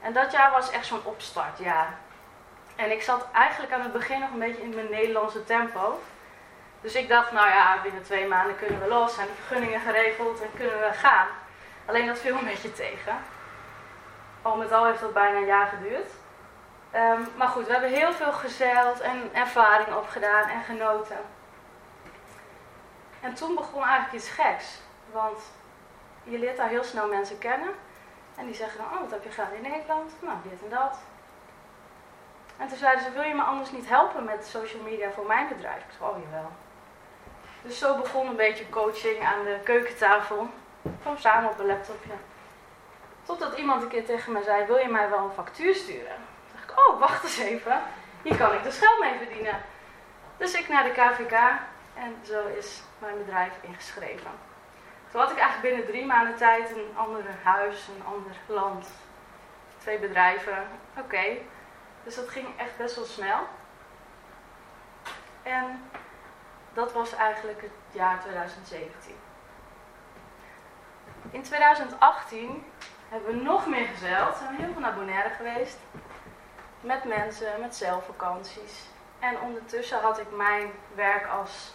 En 0.00 0.12
dat 0.12 0.32
jaar 0.32 0.50
was 0.50 0.70
echt 0.70 0.86
zo'n 0.86 1.04
opstartjaar. 1.04 1.98
En 2.76 2.90
ik 2.90 3.02
zat 3.02 3.26
eigenlijk 3.32 3.72
aan 3.72 3.80
het 3.80 3.92
begin 3.92 4.20
nog 4.20 4.30
een 4.30 4.38
beetje 4.38 4.62
in 4.62 4.74
mijn 4.74 4.90
Nederlandse 4.90 5.44
tempo. 5.44 6.00
Dus 6.80 6.94
ik 6.94 7.08
dacht, 7.08 7.32
nou 7.32 7.48
ja, 7.48 7.82
binnen 7.82 8.02
twee 8.02 8.28
maanden 8.28 8.56
kunnen 8.56 8.80
we 8.80 8.88
los, 8.88 9.14
zijn 9.14 9.26
de 9.26 9.32
vergunningen 9.32 9.80
geregeld 9.80 10.40
en 10.40 10.50
kunnen 10.56 10.78
we 10.78 10.92
gaan. 10.92 11.26
Alleen 11.86 12.06
dat 12.06 12.18
viel 12.18 12.36
een 12.36 12.44
beetje 12.44 12.72
tegen. 12.72 13.16
Al 14.42 14.56
met 14.56 14.72
al 14.72 14.84
heeft 14.84 15.00
dat 15.00 15.12
bijna 15.12 15.38
een 15.38 15.46
jaar 15.46 15.66
geduurd. 15.66 16.10
Um, 16.94 17.28
maar 17.36 17.48
goed, 17.48 17.66
we 17.66 17.72
hebben 17.72 17.90
heel 17.90 18.12
veel 18.12 18.32
gezeild 18.32 19.00
en 19.00 19.30
ervaring 19.32 19.94
opgedaan 19.94 20.48
en 20.48 20.62
genoten. 20.62 21.18
En 23.20 23.34
toen 23.34 23.54
begon 23.54 23.82
eigenlijk 23.82 24.12
iets 24.12 24.30
geks. 24.30 24.80
Want 25.12 25.38
je 26.22 26.38
leert 26.38 26.56
daar 26.56 26.68
heel 26.68 26.84
snel 26.84 27.08
mensen 27.08 27.38
kennen. 27.38 27.70
En 28.36 28.46
die 28.46 28.54
zeggen 28.54 28.78
dan, 28.78 28.92
oh, 28.92 29.00
wat 29.00 29.10
heb 29.10 29.24
je 29.24 29.30
gedaan 29.30 29.52
in 29.52 29.70
Nederland? 29.70 30.12
Nou, 30.20 30.36
dit 30.42 30.62
en 30.62 30.70
dat. 30.70 30.98
En 32.56 32.68
toen 32.68 32.78
zeiden 32.78 33.04
ze, 33.04 33.10
wil 33.10 33.22
je 33.22 33.34
me 33.34 33.42
anders 33.42 33.70
niet 33.70 33.88
helpen 33.88 34.24
met 34.24 34.46
social 34.46 34.82
media 34.82 35.10
voor 35.10 35.26
mijn 35.26 35.48
bedrijf? 35.48 35.76
Ik 35.76 35.94
zei, 35.98 36.10
oh 36.10 36.18
jawel. 36.22 36.50
Dus 37.62 37.78
zo 37.78 37.96
begon 37.96 38.26
een 38.26 38.36
beetje 38.36 38.68
coaching 38.68 39.24
aan 39.24 39.44
de 39.44 39.58
keukentafel. 39.64 40.48
Gewoon 41.02 41.18
samen 41.18 41.50
op 41.50 41.58
een 41.58 41.66
laptopje. 41.66 42.12
Totdat 43.22 43.58
iemand 43.58 43.82
een 43.82 43.88
keer 43.88 44.04
tegen 44.04 44.32
me 44.32 44.42
zei, 44.42 44.66
wil 44.66 44.76
je 44.76 44.88
mij 44.88 45.08
wel 45.08 45.24
een 45.24 45.34
factuur 45.34 45.74
sturen? 45.74 46.16
Toen 46.16 46.52
dacht 46.52 46.70
ik, 46.70 46.86
oh, 46.86 46.98
wacht 47.00 47.24
eens 47.24 47.38
even. 47.38 47.82
Hier 48.22 48.36
kan 48.36 48.54
ik 48.54 48.62
dus 48.62 48.78
geld 48.78 49.00
mee 49.00 49.18
verdienen. 49.18 49.60
Dus 50.36 50.54
ik 50.54 50.68
naar 50.68 50.84
de 50.84 50.90
KVK 50.90 51.32
en 51.94 52.16
zo 52.22 52.46
is 52.46 52.82
mijn 52.98 53.18
bedrijf 53.18 53.52
ingeschreven. 53.60 54.30
Toen 55.10 55.20
had 55.20 55.30
ik 55.30 55.38
eigenlijk 55.38 55.74
binnen 55.74 55.92
drie 55.92 56.06
maanden 56.06 56.36
tijd 56.36 56.70
een 56.70 56.92
ander 56.96 57.24
huis, 57.42 57.88
een 57.88 58.06
ander 58.06 58.32
land, 58.46 58.88
twee 59.78 59.98
bedrijven. 59.98 60.66
Oké, 60.98 61.36
dus 62.04 62.14
dat 62.14 62.28
ging 62.28 62.46
echt 62.56 62.76
best 62.76 62.96
wel 62.96 63.04
snel. 63.04 63.38
En 65.42 65.90
dat 66.72 66.92
was 66.92 67.14
eigenlijk 67.14 67.62
het 67.62 67.70
jaar 67.92 68.20
2017. 68.20 69.16
In 71.30 71.42
2018 71.42 72.64
hebben 73.08 73.36
we 73.36 73.42
nog 73.42 73.66
meer 73.66 73.86
gezeild. 73.86 74.36
Zijn 74.36 74.56
we 74.56 74.62
heel 74.62 74.72
veel 74.72 74.92
Bonaire 74.92 75.30
geweest. 75.30 75.76
Met 76.80 77.04
mensen, 77.04 77.60
met 77.60 77.76
zelfvakanties. 77.76 78.82
En 79.18 79.40
ondertussen 79.40 80.00
had 80.00 80.18
ik 80.18 80.36
mijn 80.36 80.70
werk 80.94 81.26
als 81.26 81.74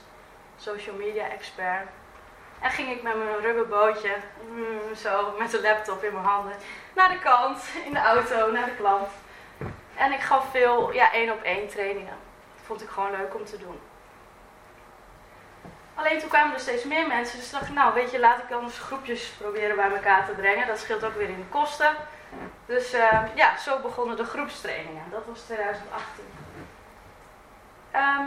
social 0.58 0.96
media 0.96 1.30
expert. 1.30 1.88
En 2.60 2.72
ging 2.72 2.90
ik 2.90 3.04
met 3.04 3.18
mijn 3.18 3.40
rubberbootje, 3.40 4.16
mm, 4.50 4.96
zo 4.96 5.36
met 5.38 5.52
de 5.52 5.62
laptop 5.62 6.04
in 6.04 6.14
mijn 6.14 6.26
handen, 6.26 6.54
naar 6.96 7.10
de 7.10 7.20
kant, 7.20 7.64
in 7.86 7.94
de 7.94 8.00
auto, 8.00 8.52
naar 8.52 8.66
de 8.66 8.76
klant. 8.76 9.10
En 10.00 10.12
ik 10.12 10.20
gaf 10.20 10.50
veel 10.52 10.94
ja, 10.94 11.14
één 11.14 11.32
op 11.32 11.42
één 11.42 11.68
trainingen. 11.68 12.18
Dat 12.56 12.66
vond 12.66 12.82
ik 12.82 12.90
gewoon 12.90 13.12
leuk 13.12 13.36
om 13.36 13.46
te 13.46 13.58
doen. 13.58 13.80
Alleen 15.96 16.20
toen 16.20 16.30
kwamen 16.30 16.54
er 16.54 16.60
steeds 16.60 16.84
meer 16.84 17.08
mensen, 17.08 17.40
dus 17.40 17.50
dacht 17.50 17.68
ik, 17.68 17.74
nou 17.74 17.94
weet 17.94 18.12
je, 18.12 18.20
laat 18.20 18.40
ik 18.40 18.52
anders 18.52 18.80
groepjes 18.80 19.34
proberen 19.38 19.76
bij 19.76 19.92
elkaar 19.92 20.26
te 20.26 20.32
brengen. 20.32 20.68
Dat 20.68 20.80
scheelt 20.80 21.04
ook 21.04 21.16
weer 21.16 21.30
in 21.30 21.36
de 21.36 21.50
kosten. 21.50 21.96
Dus 22.66 22.94
uh, 22.94 23.22
ja, 23.36 23.58
zo 23.58 23.80
begonnen 23.80 24.18
de 24.18 24.24
groepstrainingen. 24.24 25.04
Dat 25.12 25.26
was 25.26 25.42
2018. 25.42 26.24
Ehm, 27.92 28.26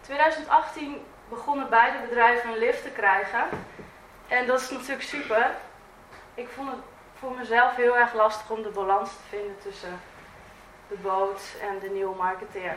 2018 0.00 1.04
begonnen 1.28 1.68
beide 1.70 1.98
bedrijven 1.98 2.50
een 2.50 2.58
lift 2.58 2.82
te 2.82 2.90
krijgen. 2.90 3.44
En 4.28 4.46
dat 4.46 4.60
is 4.60 4.70
natuurlijk 4.70 5.02
super. 5.02 5.50
Ik 6.34 6.48
vond 6.48 6.70
het 6.70 6.80
voor 7.18 7.32
mezelf 7.34 7.76
heel 7.76 7.98
erg 7.98 8.14
lastig 8.14 8.50
om 8.50 8.62
de 8.62 8.68
balans 8.68 9.10
te 9.10 9.22
vinden 9.28 9.56
tussen 9.62 10.00
de 10.92 10.98
boot 11.02 11.42
en 11.60 11.78
de 11.78 11.88
nieuwe 11.88 12.16
marketeer. 12.16 12.76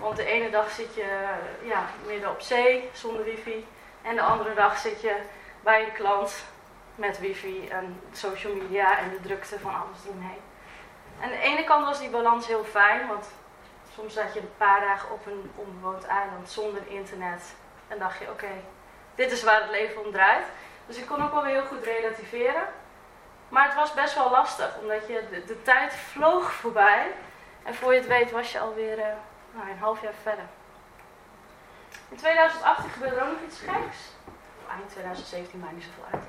Want 0.00 0.16
de 0.16 0.24
ene 0.24 0.50
dag 0.50 0.70
zit 0.70 0.94
je 0.94 1.28
ja, 1.62 1.86
midden 2.06 2.30
op 2.30 2.40
zee 2.40 2.90
zonder 2.92 3.24
wifi. 3.24 3.66
En 4.02 4.14
de 4.14 4.22
andere 4.22 4.54
dag 4.54 4.78
zit 4.78 5.00
je 5.00 5.16
bij 5.60 5.84
een 5.84 5.92
klant 5.92 6.44
met 6.94 7.18
wifi 7.18 7.68
en 7.68 8.00
social 8.12 8.54
media 8.54 8.98
en 8.98 9.10
de 9.10 9.20
drukte 9.20 9.58
van 9.58 9.74
alles 9.74 9.98
eromheen. 10.04 10.40
En 11.20 11.24
aan 11.24 11.30
de 11.30 11.42
ene 11.42 11.64
kant 11.64 11.84
was 11.84 11.98
die 11.98 12.10
balans 12.10 12.46
heel 12.46 12.64
fijn, 12.64 13.08
want 13.08 13.30
soms 13.94 14.14
zat 14.14 14.34
je 14.34 14.40
een 14.40 14.56
paar 14.56 14.80
dagen 14.80 15.10
op 15.10 15.26
een 15.26 15.50
onbewoond 15.54 16.06
eiland 16.06 16.50
zonder 16.50 16.82
internet. 16.88 17.54
En 17.88 17.98
dacht 17.98 18.18
je, 18.18 18.30
oké, 18.30 18.52
dit 19.14 19.32
is 19.32 19.42
waar 19.42 19.60
het 19.60 19.70
leven 19.70 20.04
om 20.04 20.12
draait. 20.12 20.46
Dus 20.86 20.96
ik 20.96 21.06
kon 21.06 21.22
ook 21.22 21.32
wel 21.32 21.42
weer 21.42 21.52
heel 21.52 21.66
goed 21.66 21.84
relativeren. 21.84 22.62
Maar 23.52 23.64
het 23.64 23.74
was 23.74 23.94
best 23.94 24.14
wel 24.14 24.30
lastig, 24.30 24.78
omdat 24.80 25.06
je 25.06 25.42
de, 25.46 25.62
tijd 25.62 25.94
vloog 25.94 26.52
voorbij. 26.52 27.06
En 27.62 27.74
voor 27.74 27.92
je 27.92 27.98
het 27.98 28.08
weet 28.08 28.30
was 28.30 28.52
je 28.52 28.60
alweer 28.60 28.98
uh, 28.98 29.04
nou, 29.52 29.70
een 29.70 29.78
half 29.78 30.02
jaar 30.02 30.12
verder. 30.22 30.44
In 32.08 32.16
2018 32.16 32.90
gebeurde 32.90 33.16
er 33.16 33.22
ook 33.22 33.30
nog 33.30 33.40
iets 33.46 33.58
geks. 33.58 33.96
Eind 34.70 34.88
2017 34.90 35.60
maakt 35.60 35.72
niet 35.72 35.84
zoveel 35.84 36.04
uit. 36.12 36.24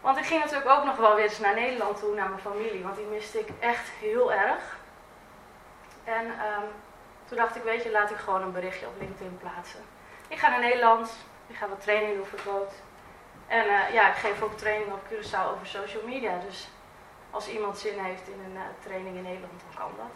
Want 0.00 0.18
ik 0.18 0.24
ging 0.24 0.40
natuurlijk 0.40 0.70
ook 0.70 0.84
nog 0.84 0.96
wel 0.96 1.14
weer 1.14 1.24
eens 1.24 1.38
naar 1.38 1.54
Nederland 1.54 1.98
toe, 1.98 2.14
naar 2.14 2.28
mijn 2.28 2.40
familie. 2.40 2.82
Want 2.82 2.96
die 2.96 3.06
miste 3.06 3.38
ik 3.38 3.48
echt 3.60 3.88
heel 3.88 4.32
erg. 4.32 4.76
En 6.04 6.26
um, 6.26 6.68
toen 7.24 7.36
dacht 7.36 7.56
ik, 7.56 7.62
weet 7.62 7.82
je, 7.82 7.90
laat 7.90 8.10
ik 8.10 8.16
gewoon 8.16 8.42
een 8.42 8.52
berichtje 8.52 8.86
op 8.86 8.98
LinkedIn 8.98 9.38
plaatsen. 9.38 9.80
Ik 10.28 10.38
ga 10.38 10.48
naar 10.48 10.60
Nederland, 10.60 11.12
ik 11.46 11.56
ga 11.56 11.68
wat 11.68 11.82
training 11.82 12.16
doen 12.16 12.26
voor. 12.26 12.66
En 13.46 13.66
uh, 13.66 13.92
ja, 13.92 14.08
ik 14.08 14.16
geef 14.16 14.42
ook 14.42 14.58
training 14.58 14.92
op 14.92 15.00
Curaçao 15.06 15.52
over 15.52 15.66
social 15.66 16.02
media. 16.06 16.38
Dus 16.48 16.68
als 17.30 17.48
iemand 17.48 17.78
zin 17.78 17.98
heeft 17.98 18.28
in 18.28 18.40
een 18.44 18.54
uh, 18.54 18.60
training 18.84 19.16
in 19.16 19.22
Nederland, 19.22 19.60
dan 19.60 19.84
kan 19.84 19.92
dat. 19.96 20.12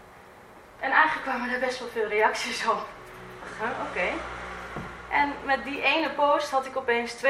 En 0.81 0.91
eigenlijk 0.91 1.27
kwamen 1.27 1.51
er 1.51 1.61
best 1.61 1.79
wel 1.79 1.89
veel 1.89 2.07
reacties 2.09 2.67
op. 2.67 2.87
Oké. 3.61 3.73
Okay. 3.91 4.13
En 5.11 5.35
met 5.45 5.65
die 5.65 5.83
ene 5.83 6.11
post 6.11 6.51
had 6.51 6.67
ik 6.67 6.77
opeens 6.77 7.15
2.500 7.15 7.21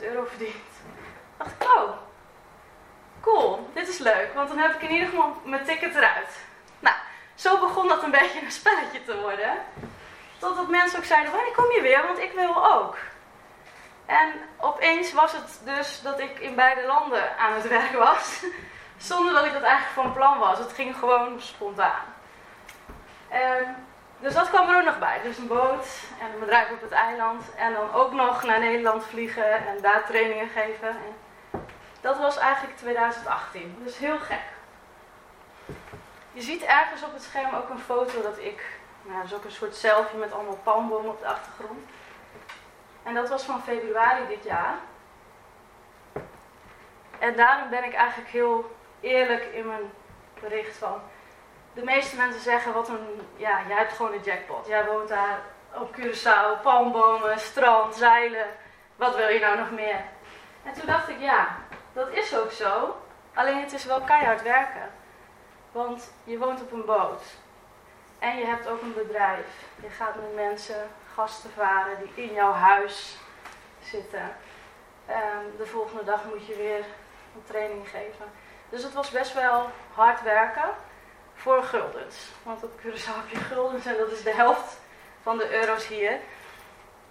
euro 0.00 0.24
verdiend. 0.24 0.64
Dacht 1.36 1.50
ik, 1.58 1.68
oh, 1.76 1.90
cool, 3.20 3.70
dit 3.74 3.88
is 3.88 3.98
leuk. 3.98 4.30
Want 4.34 4.48
dan 4.48 4.58
heb 4.58 4.74
ik 4.74 4.82
in 4.82 4.90
ieder 4.90 5.08
geval 5.08 5.36
mijn 5.44 5.64
ticket 5.64 5.94
eruit. 5.94 6.30
Nou, 6.78 6.96
zo 7.34 7.60
begon 7.60 7.88
dat 7.88 8.02
een 8.02 8.10
beetje 8.10 8.40
een 8.44 8.50
spelletje 8.50 9.04
te 9.04 9.20
worden. 9.20 9.52
Totdat 10.38 10.68
mensen 10.68 10.98
ook 10.98 11.04
zeiden, 11.04 11.32
wanneer 11.32 11.54
kom 11.54 11.70
je 11.70 11.80
weer? 11.82 12.02
Want 12.06 12.18
ik 12.18 12.32
wil 12.32 12.72
ook. 12.72 12.96
En 14.06 14.32
opeens 14.56 15.12
was 15.12 15.32
het 15.32 15.60
dus 15.64 16.02
dat 16.02 16.20
ik 16.20 16.38
in 16.38 16.54
beide 16.54 16.86
landen 16.86 17.38
aan 17.38 17.52
het 17.52 17.68
werk 17.68 17.92
was. 17.92 18.44
Zonder 18.96 19.32
dat 19.32 19.44
ik 19.44 19.52
dat 19.52 19.62
eigenlijk 19.62 19.94
van 19.94 20.12
plan 20.12 20.38
was. 20.38 20.58
Het 20.58 20.72
ging 20.72 20.96
gewoon 20.96 21.40
spontaan. 21.40 22.04
En, 23.28 23.86
dus 24.18 24.34
dat 24.34 24.48
kwam 24.48 24.68
er 24.68 24.76
ook 24.78 24.84
nog 24.84 24.98
bij. 24.98 25.20
Dus 25.22 25.38
een 25.38 25.46
boot 25.46 25.86
en 26.20 26.32
een 26.32 26.40
bedrijf 26.40 26.70
op 26.70 26.80
het 26.80 26.90
eiland. 26.90 27.54
En 27.56 27.72
dan 27.72 27.92
ook 27.92 28.12
nog 28.12 28.42
naar 28.42 28.58
Nederland 28.58 29.04
vliegen 29.04 29.66
en 29.66 29.82
daar 29.82 30.06
trainingen 30.06 30.48
geven. 30.48 30.88
En 30.88 31.16
dat 32.00 32.18
was 32.18 32.38
eigenlijk 32.38 32.76
2018. 32.76 33.76
Dus 33.84 33.98
heel 33.98 34.18
gek. 34.18 34.44
Je 36.32 36.42
ziet 36.42 36.62
ergens 36.62 37.02
op 37.02 37.12
het 37.12 37.22
scherm 37.22 37.54
ook 37.54 37.68
een 37.68 37.78
foto 37.78 38.22
dat 38.22 38.38
ik, 38.38 38.62
nou, 39.02 39.16
dat 39.16 39.26
is 39.26 39.34
ook 39.34 39.44
een 39.44 39.50
soort 39.50 39.76
selfie 39.76 40.18
met 40.18 40.32
allemaal 40.32 40.58
palmbomen 40.62 41.10
op 41.10 41.20
de 41.20 41.26
achtergrond. 41.26 41.78
En 43.06 43.14
dat 43.14 43.28
was 43.28 43.42
van 43.42 43.62
februari 43.62 44.26
dit 44.26 44.44
jaar. 44.44 44.74
En 47.18 47.36
daarom 47.36 47.70
ben 47.70 47.84
ik 47.84 47.94
eigenlijk 47.94 48.30
heel 48.30 48.76
eerlijk 49.00 49.44
in 49.44 49.66
mijn 49.66 49.92
bericht 50.40 50.76
van. 50.76 51.00
De 51.72 51.84
meeste 51.84 52.16
mensen 52.16 52.40
zeggen 52.40 52.72
wat 52.72 52.88
een, 52.88 53.28
ja, 53.36 53.60
jij 53.68 53.76
hebt 53.76 53.92
gewoon 53.92 54.12
een 54.12 54.22
jackpot. 54.22 54.66
Jij 54.66 54.84
woont 54.84 55.08
daar 55.08 55.38
op 55.74 55.96
Curaçao, 55.96 56.62
palmbomen, 56.62 57.38
strand, 57.38 57.94
zeilen. 57.94 58.46
Wat 58.96 59.16
wil 59.16 59.28
je 59.28 59.40
nou 59.40 59.58
nog 59.58 59.70
meer? 59.70 60.04
En 60.62 60.72
toen 60.72 60.86
dacht 60.86 61.08
ik, 61.08 61.20
ja, 61.20 61.56
dat 61.92 62.08
is 62.10 62.36
ook 62.36 62.50
zo. 62.50 62.96
Alleen 63.34 63.60
het 63.60 63.72
is 63.72 63.84
wel 63.84 64.00
keihard 64.00 64.42
werken. 64.42 64.90
Want 65.72 66.12
je 66.24 66.38
woont 66.38 66.62
op 66.62 66.72
een 66.72 66.84
boot. 66.84 67.22
En 68.18 68.36
je 68.36 68.46
hebt 68.46 68.68
ook 68.68 68.82
een 68.82 68.94
bedrijf. 68.94 69.46
Je 69.82 69.90
gaat 69.90 70.14
met 70.14 70.34
mensen, 70.34 70.88
gasten 71.14 71.50
varen 71.50 71.96
die 71.98 72.24
in 72.24 72.34
jouw 72.34 72.52
huis 72.52 73.16
zitten. 73.82 74.36
Um, 75.08 75.56
de 75.58 75.66
volgende 75.66 76.04
dag 76.04 76.24
moet 76.24 76.46
je 76.46 76.56
weer 76.56 76.84
een 77.34 77.44
training 77.44 77.88
geven. 77.88 78.26
Dus 78.68 78.82
het 78.82 78.92
was 78.92 79.10
best 79.10 79.34
wel 79.34 79.70
hard 79.94 80.22
werken 80.22 80.70
voor 81.34 81.62
guldens. 81.62 82.16
Want 82.42 82.64
op 82.64 82.80
Curaçao 82.80 83.14
heb 83.14 83.28
je 83.28 83.36
guldens 83.36 83.86
en 83.86 83.96
dat 83.96 84.10
is 84.10 84.22
de 84.22 84.34
helft 84.34 84.80
van 85.22 85.38
de 85.38 85.60
euro's 85.60 85.86
hier. 85.86 86.18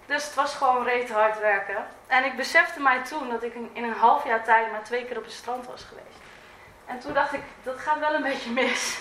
Dus 0.06 0.24
het 0.24 0.34
was 0.34 0.54
gewoon 0.54 0.84
reet 0.84 1.10
hard 1.10 1.38
werken. 1.38 1.86
En 2.06 2.24
ik 2.24 2.36
besefte 2.36 2.80
mij 2.80 3.02
toen 3.04 3.28
dat 3.28 3.42
ik 3.42 3.54
in 3.54 3.84
een 3.84 3.92
half 3.92 4.24
jaar 4.24 4.44
tijd 4.44 4.70
maar 4.70 4.84
twee 4.84 5.04
keer 5.04 5.18
op 5.18 5.24
het 5.24 5.32
strand 5.32 5.66
was 5.66 5.84
geweest. 5.84 6.18
En 6.86 6.98
toen 6.98 7.12
dacht 7.14 7.32
ik, 7.32 7.42
dat 7.62 7.78
gaat 7.78 7.98
wel 7.98 8.14
een 8.14 8.22
beetje 8.22 8.50
mis. 8.50 9.00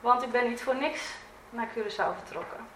Want 0.00 0.22
ik 0.22 0.30
ben 0.30 0.48
niet 0.48 0.62
voor 0.62 0.76
niks 0.76 1.14
naar 1.50 1.68
Curaçao 1.68 2.14
vertrokken. 2.24 2.66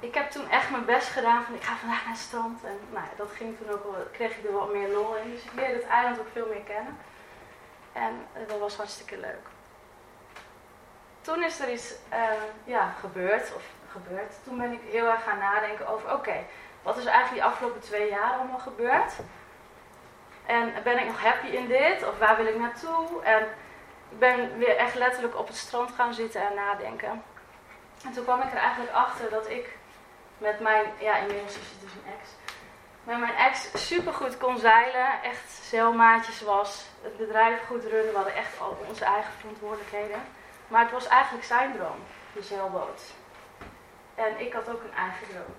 Ik 0.00 0.14
heb 0.14 0.30
toen 0.30 0.48
echt 0.48 0.70
mijn 0.70 0.84
best 0.84 1.08
gedaan 1.08 1.44
van 1.44 1.54
ik 1.54 1.62
ga 1.62 1.76
vandaag 1.76 2.04
naar 2.04 2.14
het 2.14 2.22
strand. 2.22 2.64
En 2.64 2.78
nou 2.92 3.06
dat 3.16 3.30
ging 3.30 3.56
toen 3.58 3.70
ook 3.70 3.82
wel, 3.84 4.06
kreeg 4.12 4.36
ik 4.36 4.44
er 4.44 4.52
wat 4.52 4.72
meer 4.72 4.88
lol 4.88 5.16
in. 5.16 5.30
Dus 5.30 5.44
ik 5.44 5.52
leerde 5.54 5.74
het 5.74 5.86
eiland 5.86 6.18
ook 6.18 6.28
veel 6.32 6.46
meer 6.46 6.62
kennen. 6.66 6.96
En 7.92 8.26
dat 8.46 8.58
was 8.58 8.76
hartstikke 8.76 9.18
leuk. 9.18 9.46
Toen 11.20 11.42
is 11.42 11.60
er 11.60 11.72
iets 11.72 11.94
uh, 12.12 12.18
ja, 12.64 12.94
gebeurd, 13.00 13.54
of 13.54 13.62
gebeurd. 13.90 14.34
Toen 14.44 14.58
ben 14.58 14.72
ik 14.72 14.80
heel 14.90 15.06
erg 15.06 15.24
gaan 15.24 15.38
nadenken 15.38 15.86
over, 15.86 16.12
oké, 16.12 16.44
wat 16.82 16.96
is 16.96 17.04
eigenlijk 17.04 17.34
die 17.34 17.44
afgelopen 17.44 17.80
twee 17.80 18.08
jaar 18.10 18.32
allemaal 18.32 18.58
gebeurd? 18.58 19.12
En 20.46 20.72
ben 20.82 20.98
ik 20.98 21.06
nog 21.06 21.22
happy 21.22 21.46
in 21.46 21.66
dit? 21.66 22.06
Of 22.08 22.18
waar 22.18 22.36
wil 22.36 22.46
ik 22.46 22.58
naartoe? 22.58 23.22
En 23.22 23.48
ik 24.14 24.20
ben 24.20 24.58
weer 24.58 24.76
echt 24.76 24.94
letterlijk 24.94 25.38
op 25.38 25.46
het 25.46 25.56
strand 25.56 25.90
gaan 25.90 26.14
zitten 26.14 26.40
en 26.40 26.54
nadenken. 26.54 27.22
En 28.04 28.12
toen 28.12 28.24
kwam 28.24 28.40
ik 28.40 28.52
er 28.52 28.58
eigenlijk 28.58 28.92
achter 28.92 29.30
dat 29.30 29.50
ik 29.50 29.76
met 30.38 30.60
mijn, 30.60 30.84
ja 30.98 31.16
inmiddels 31.16 31.58
is 31.58 31.70
het 31.70 31.80
dus 31.80 31.92
een 31.92 32.12
ex, 32.20 32.28
met 33.04 33.18
mijn 33.18 33.34
ex 33.34 33.86
super 33.86 34.12
goed 34.12 34.38
kon 34.38 34.58
zeilen. 34.58 35.22
Echt 35.22 35.50
zeilmaatjes 35.50 36.40
was. 36.40 36.84
Het 37.02 37.16
bedrijf 37.16 37.66
goed 37.66 37.84
runnen. 37.84 38.10
We 38.10 38.16
hadden 38.16 38.34
echt 38.34 38.60
al 38.60 38.78
onze 38.88 39.04
eigen 39.04 39.32
verantwoordelijkheden. 39.32 40.22
Maar 40.68 40.82
het 40.82 40.92
was 40.92 41.06
eigenlijk 41.06 41.44
zijn 41.44 41.72
droom, 41.72 41.98
de 42.32 42.42
zeilboot. 42.42 43.02
En 44.14 44.40
ik 44.40 44.52
had 44.52 44.68
ook 44.68 44.82
een 44.82 44.94
eigen 44.96 45.28
droom. 45.28 45.54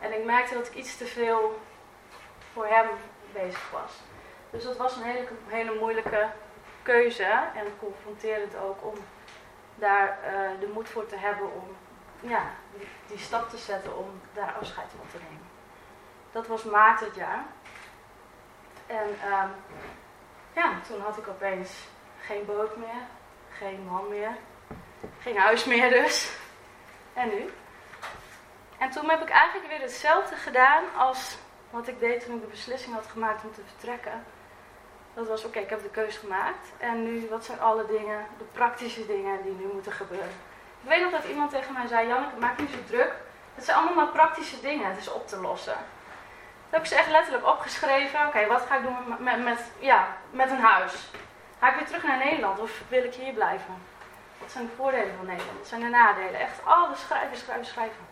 En 0.00 0.12
ik 0.12 0.24
merkte 0.24 0.54
dat 0.54 0.66
ik 0.66 0.74
iets 0.74 0.96
te 0.96 1.06
veel 1.06 1.60
voor 2.52 2.66
hem 2.66 2.86
bezig 3.32 3.70
was. 3.70 3.92
Dus 4.50 4.64
dat 4.64 4.76
was 4.76 4.96
een 4.96 5.02
hele, 5.02 5.26
hele 5.46 5.78
moeilijke 5.78 6.28
keuze 6.84 7.24
en 7.54 7.78
confronterend 7.78 8.56
ook 8.56 8.84
om 8.84 8.94
daar 9.74 10.18
uh, 10.24 10.60
de 10.60 10.70
moed 10.74 10.88
voor 10.88 11.06
te 11.06 11.16
hebben 11.16 11.52
om 11.52 11.76
ja, 12.20 12.42
die, 13.06 13.18
stap 13.18 13.50
te 13.50 13.56
zetten 13.56 13.96
om 13.96 14.20
daar 14.32 14.52
afscheid 14.60 14.86
van 14.96 15.06
te 15.10 15.18
nemen. 15.28 15.46
Dat 16.32 16.46
was 16.46 16.64
maart 16.64 17.00
het 17.00 17.14
jaar. 17.14 17.44
En 18.86 19.08
um, 19.08 19.50
ja, 20.52 20.80
toen 20.86 21.00
had 21.00 21.18
ik 21.18 21.28
opeens 21.28 21.70
geen 22.20 22.46
boot 22.46 22.76
meer, 22.76 23.02
geen 23.50 23.84
man 23.84 24.08
meer, 24.08 24.36
geen 25.20 25.38
huis 25.38 25.64
meer 25.64 25.90
dus. 25.90 26.36
En 27.12 27.28
nu? 27.28 27.52
En 28.78 28.90
toen 28.90 29.10
heb 29.10 29.22
ik 29.22 29.28
eigenlijk 29.28 29.68
weer 29.70 29.80
hetzelfde 29.80 30.36
gedaan 30.36 30.84
als 30.96 31.36
wat 31.70 31.88
ik 31.88 31.98
deed 31.98 32.24
toen 32.24 32.34
ik 32.34 32.40
de 32.40 32.46
beslissing 32.46 32.94
had 32.94 33.06
gemaakt 33.06 33.44
om 33.44 33.52
te 33.52 33.60
vertrekken. 33.66 34.24
Dat 35.14 35.28
was 35.28 35.44
oké, 35.44 35.58
ik 35.58 35.70
heb 35.70 35.82
de 35.82 35.88
keuze 35.88 36.18
gemaakt. 36.18 36.68
En 36.78 37.02
nu, 37.02 37.26
wat 37.30 37.44
zijn 37.44 37.60
alle 37.60 37.86
dingen, 37.86 38.26
de 38.38 38.44
praktische 38.52 39.06
dingen 39.06 39.42
die 39.42 39.52
nu 39.52 39.66
moeten 39.72 39.92
gebeuren? 39.92 40.36
Ik 40.82 40.88
weet 40.88 41.02
nog 41.02 41.10
dat 41.10 41.24
iemand 41.24 41.50
tegen 41.50 41.72
mij 41.72 41.86
zei, 41.86 42.08
Janneke, 42.08 42.38
maak 42.38 42.58
niet 42.58 42.70
zo 42.70 42.76
druk. 42.86 43.12
Het 43.54 43.64
zijn 43.64 43.76
allemaal 43.76 44.04
maar 44.04 44.12
praktische 44.12 44.60
dingen, 44.60 44.88
het 44.88 44.98
is 44.98 45.12
op 45.12 45.28
te 45.28 45.40
lossen. 45.40 45.72
Toen 45.72 46.70
heb 46.70 46.80
ik 46.80 46.86
ze 46.86 46.94
echt 46.94 47.10
letterlijk 47.10 47.46
opgeschreven. 47.46 48.26
Oké, 48.26 48.46
wat 48.46 48.62
ga 48.68 48.76
ik 48.76 48.82
doen 48.82 48.96
met, 49.06 49.20
met, 49.20 49.44
met, 49.44 49.60
ja, 49.78 50.06
met 50.30 50.50
een 50.50 50.60
huis? 50.60 51.10
Ga 51.58 51.68
ik 51.68 51.74
weer 51.74 51.86
terug 51.86 52.02
naar 52.02 52.18
Nederland 52.18 52.58
of 52.58 52.80
wil 52.88 53.04
ik 53.04 53.14
hier 53.14 53.32
blijven? 53.32 53.74
Wat 54.40 54.50
zijn 54.50 54.64
de 54.66 54.72
voordelen 54.76 55.16
van 55.16 55.26
Nederland? 55.26 55.58
Wat 55.58 55.68
zijn 55.68 55.80
de 55.80 55.88
nadelen? 55.88 56.40
Echt 56.40 56.64
alles 56.64 57.00
schrijven, 57.00 57.36
schrijven, 57.36 57.66
schrijven. 57.66 58.06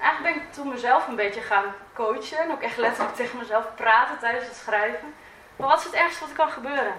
Eigenlijk 0.00 0.34
ben 0.34 0.44
ik 0.44 0.52
toen 0.52 0.68
mezelf 0.68 1.06
een 1.06 1.16
beetje 1.16 1.40
gaan 1.40 1.74
coachen. 1.94 2.38
En 2.38 2.52
ook 2.52 2.62
echt 2.62 2.76
letterlijk 2.76 3.16
tegen 3.16 3.38
mezelf 3.38 3.74
praten 3.74 4.18
tijdens 4.18 4.46
het 4.46 4.56
schrijven. 4.56 5.14
Maar 5.56 5.68
wat 5.68 5.78
is 5.78 5.84
het 5.84 5.94
ergste 5.94 6.20
wat 6.20 6.30
er 6.30 6.36
kan 6.36 6.50
gebeuren? 6.50 6.94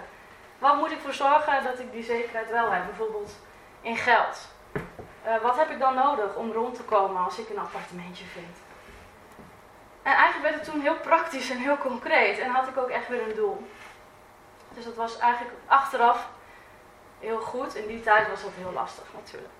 Wat 0.59 0.77
moet 0.77 0.91
ik 0.91 0.99
voor 0.99 1.13
zorgen 1.13 1.63
dat 1.63 1.79
ik 1.79 1.91
die 1.91 2.03
zekerheid 2.03 2.49
wel 2.49 2.71
heb? 2.71 2.85
Bijvoorbeeld 2.85 3.31
in 3.81 3.97
geld. 3.97 4.47
Eh, 5.23 5.41
wat 5.41 5.57
heb 5.57 5.69
ik 5.69 5.79
dan 5.79 5.95
nodig 5.95 6.35
om 6.35 6.51
rond 6.51 6.75
te 6.75 6.83
komen 6.83 7.23
als 7.23 7.39
ik 7.39 7.49
een 7.49 7.59
appartementje 7.59 8.25
vind? 8.25 8.57
En 10.03 10.13
eigenlijk 10.13 10.41
werd 10.41 10.55
het 10.55 10.73
toen 10.73 10.81
heel 10.81 10.99
praktisch 10.99 11.49
en 11.49 11.57
heel 11.57 11.77
concreet 11.77 12.39
en 12.39 12.49
had 12.49 12.67
ik 12.67 12.77
ook 12.77 12.89
echt 12.89 13.07
weer 13.07 13.21
een 13.21 13.35
doel. 13.35 13.67
Dus 14.69 14.85
dat 14.85 14.95
was 14.95 15.17
eigenlijk 15.17 15.55
achteraf 15.65 16.29
heel 17.19 17.39
goed. 17.39 17.75
In 17.75 17.87
die 17.87 18.01
tijd 18.01 18.29
was 18.29 18.41
dat 18.41 18.51
heel 18.55 18.71
lastig 18.71 19.05
natuurlijk. 19.13 19.53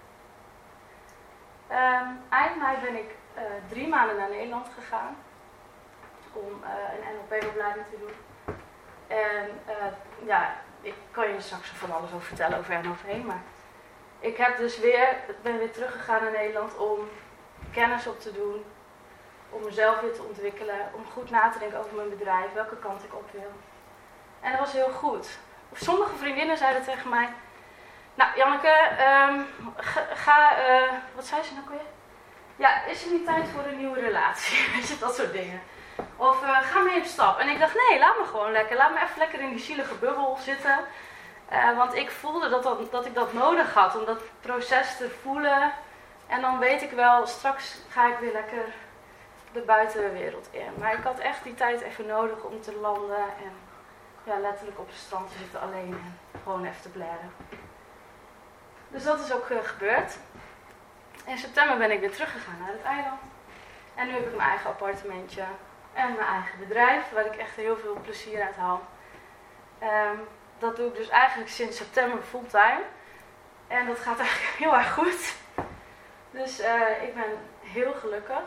Um, 1.71 2.21
eind 2.29 2.57
mei 2.57 2.77
ben 2.81 2.95
ik 2.95 3.15
uh, 3.35 3.41
drie 3.69 3.87
maanden 3.87 4.17
naar 4.17 4.29
Nederland 4.29 4.67
gegaan 4.75 5.17
om 6.33 6.63
uh, 6.63 6.69
een 6.69 7.15
NLP-opleiding 7.15 7.85
te 7.85 7.99
doen. 7.99 8.15
En 9.07 9.59
uh, 9.67 10.27
ja, 10.27 10.55
ik 10.81 10.93
kan 11.11 11.33
je 11.33 11.41
straks 11.41 11.69
van 11.69 11.93
alles 11.95 12.11
over 12.13 12.27
vertellen 12.27 12.57
over 12.57 12.79
NLP, 12.83 13.23
maar 13.23 13.41
ik 14.19 14.37
heb 14.37 14.57
dus 14.57 14.79
weer, 14.79 15.15
ben 15.41 15.57
weer 15.57 15.71
teruggegaan 15.71 16.23
naar 16.23 16.31
Nederland 16.31 16.77
om 16.77 16.99
kennis 17.71 18.07
op 18.07 18.19
te 18.19 18.31
doen, 18.31 18.65
om 19.49 19.63
mezelf 19.63 19.99
weer 20.01 20.13
te 20.13 20.23
ontwikkelen, 20.23 20.89
om 20.93 21.05
goed 21.13 21.29
na 21.29 21.49
te 21.49 21.59
denken 21.59 21.79
over 21.79 21.95
mijn 21.95 22.09
bedrijf, 22.09 22.53
welke 22.53 22.77
kant 22.77 23.03
ik 23.03 23.15
op 23.15 23.31
wil. 23.31 23.51
En 24.41 24.51
dat 24.51 24.59
was 24.59 24.73
heel 24.73 24.91
goed. 24.91 25.27
Sommige 25.73 26.15
vriendinnen 26.15 26.57
zeiden 26.57 26.83
tegen 26.83 27.09
mij, 27.09 27.29
nou 28.13 28.37
Janneke, 28.37 28.89
um, 29.29 29.45
ga, 30.13 30.69
uh, 30.69 30.93
wat 31.15 31.25
zei 31.25 31.43
ze 31.43 31.53
nou 31.53 31.65
weer? 31.69 31.87
Ja, 32.55 32.85
is 32.85 33.05
er 33.05 33.11
niet 33.11 33.25
tijd 33.25 33.47
voor 33.47 33.63
een 33.65 33.77
nieuwe 33.77 33.99
relatie? 33.99 34.57
Dat 34.99 35.15
soort 35.15 35.31
dingen. 35.31 35.61
Of 36.17 36.43
uh, 36.43 36.59
ga 36.61 36.79
mee 36.79 36.97
op 36.97 37.05
stap. 37.05 37.39
En 37.39 37.49
ik 37.49 37.59
dacht, 37.59 37.75
nee, 37.89 37.99
laat 37.99 38.17
me 38.17 38.25
gewoon 38.25 38.51
lekker. 38.51 38.77
Laat 38.77 38.93
me 38.93 39.01
even 39.01 39.17
lekker 39.17 39.39
in 39.39 39.49
die 39.49 39.59
zielige 39.59 39.95
bubbel 39.95 40.37
zitten. 40.41 40.79
Uh, 41.53 41.77
want 41.77 41.95
ik 41.95 42.11
voelde 42.11 42.49
dat, 42.49 42.63
dat, 42.91 43.05
ik 43.05 43.13
dat 43.13 43.33
nodig 43.33 43.73
had 43.73 43.95
om 43.95 44.05
dat 44.05 44.21
proces 44.41 44.97
te 44.97 45.09
voelen. 45.21 45.71
En 46.27 46.41
dan 46.41 46.59
weet 46.59 46.81
ik 46.81 46.91
wel, 46.91 47.27
straks 47.27 47.77
ga 47.89 48.07
ik 48.07 48.17
weer 48.19 48.31
lekker 48.31 48.65
de 49.51 49.61
buitenwereld 49.61 50.47
in. 50.51 50.71
Maar 50.79 50.93
ik 50.93 51.03
had 51.03 51.19
echt 51.19 51.43
die 51.43 51.53
tijd 51.53 51.81
even 51.81 52.05
nodig 52.05 52.43
om 52.43 52.61
te 52.61 52.75
landen 52.81 53.17
en 53.17 53.51
ja, 54.23 54.39
letterlijk 54.39 54.79
op 54.79 54.87
het 54.87 54.97
strand 54.97 55.31
te 55.31 55.37
zitten 55.37 55.61
alleen 55.61 55.99
en 56.03 56.19
gewoon 56.43 56.65
even 56.65 56.81
te 56.81 56.89
blaren. 56.89 57.33
Dus 58.87 59.03
dat 59.03 59.19
is 59.19 59.33
ook 59.33 59.49
uh, 59.49 59.57
gebeurd. 59.63 60.17
In 61.25 61.37
september 61.37 61.77
ben 61.77 61.91
ik 61.91 61.99
weer 61.99 62.11
teruggegaan 62.11 62.57
naar 62.59 62.71
het 62.71 62.83
eiland. 62.83 63.21
En 63.95 64.07
nu 64.07 64.13
heb 64.13 64.25
ik 64.25 64.35
mijn 64.35 64.49
eigen 64.49 64.69
appartementje 64.69 65.43
en 65.95 66.15
mijn 66.15 66.27
eigen 66.27 66.59
bedrijf, 66.59 67.09
waar 67.09 67.25
ik 67.25 67.35
echt 67.35 67.55
heel 67.55 67.77
veel 67.77 67.97
plezier 68.03 68.41
uit 68.41 68.55
haal. 68.55 68.81
Um, 69.83 70.27
dat 70.57 70.75
doe 70.75 70.87
ik 70.87 70.95
dus 70.95 71.09
eigenlijk 71.09 71.49
sinds 71.49 71.77
september 71.77 72.21
fulltime. 72.21 72.83
En 73.67 73.85
dat 73.85 73.99
gaat 73.99 74.19
eigenlijk 74.27 74.57
heel 74.57 74.75
erg 74.75 74.93
goed. 74.93 75.35
Dus 76.31 76.59
uh, 76.59 77.03
ik 77.03 77.13
ben 77.13 77.37
heel 77.61 77.93
gelukkig. 77.93 78.43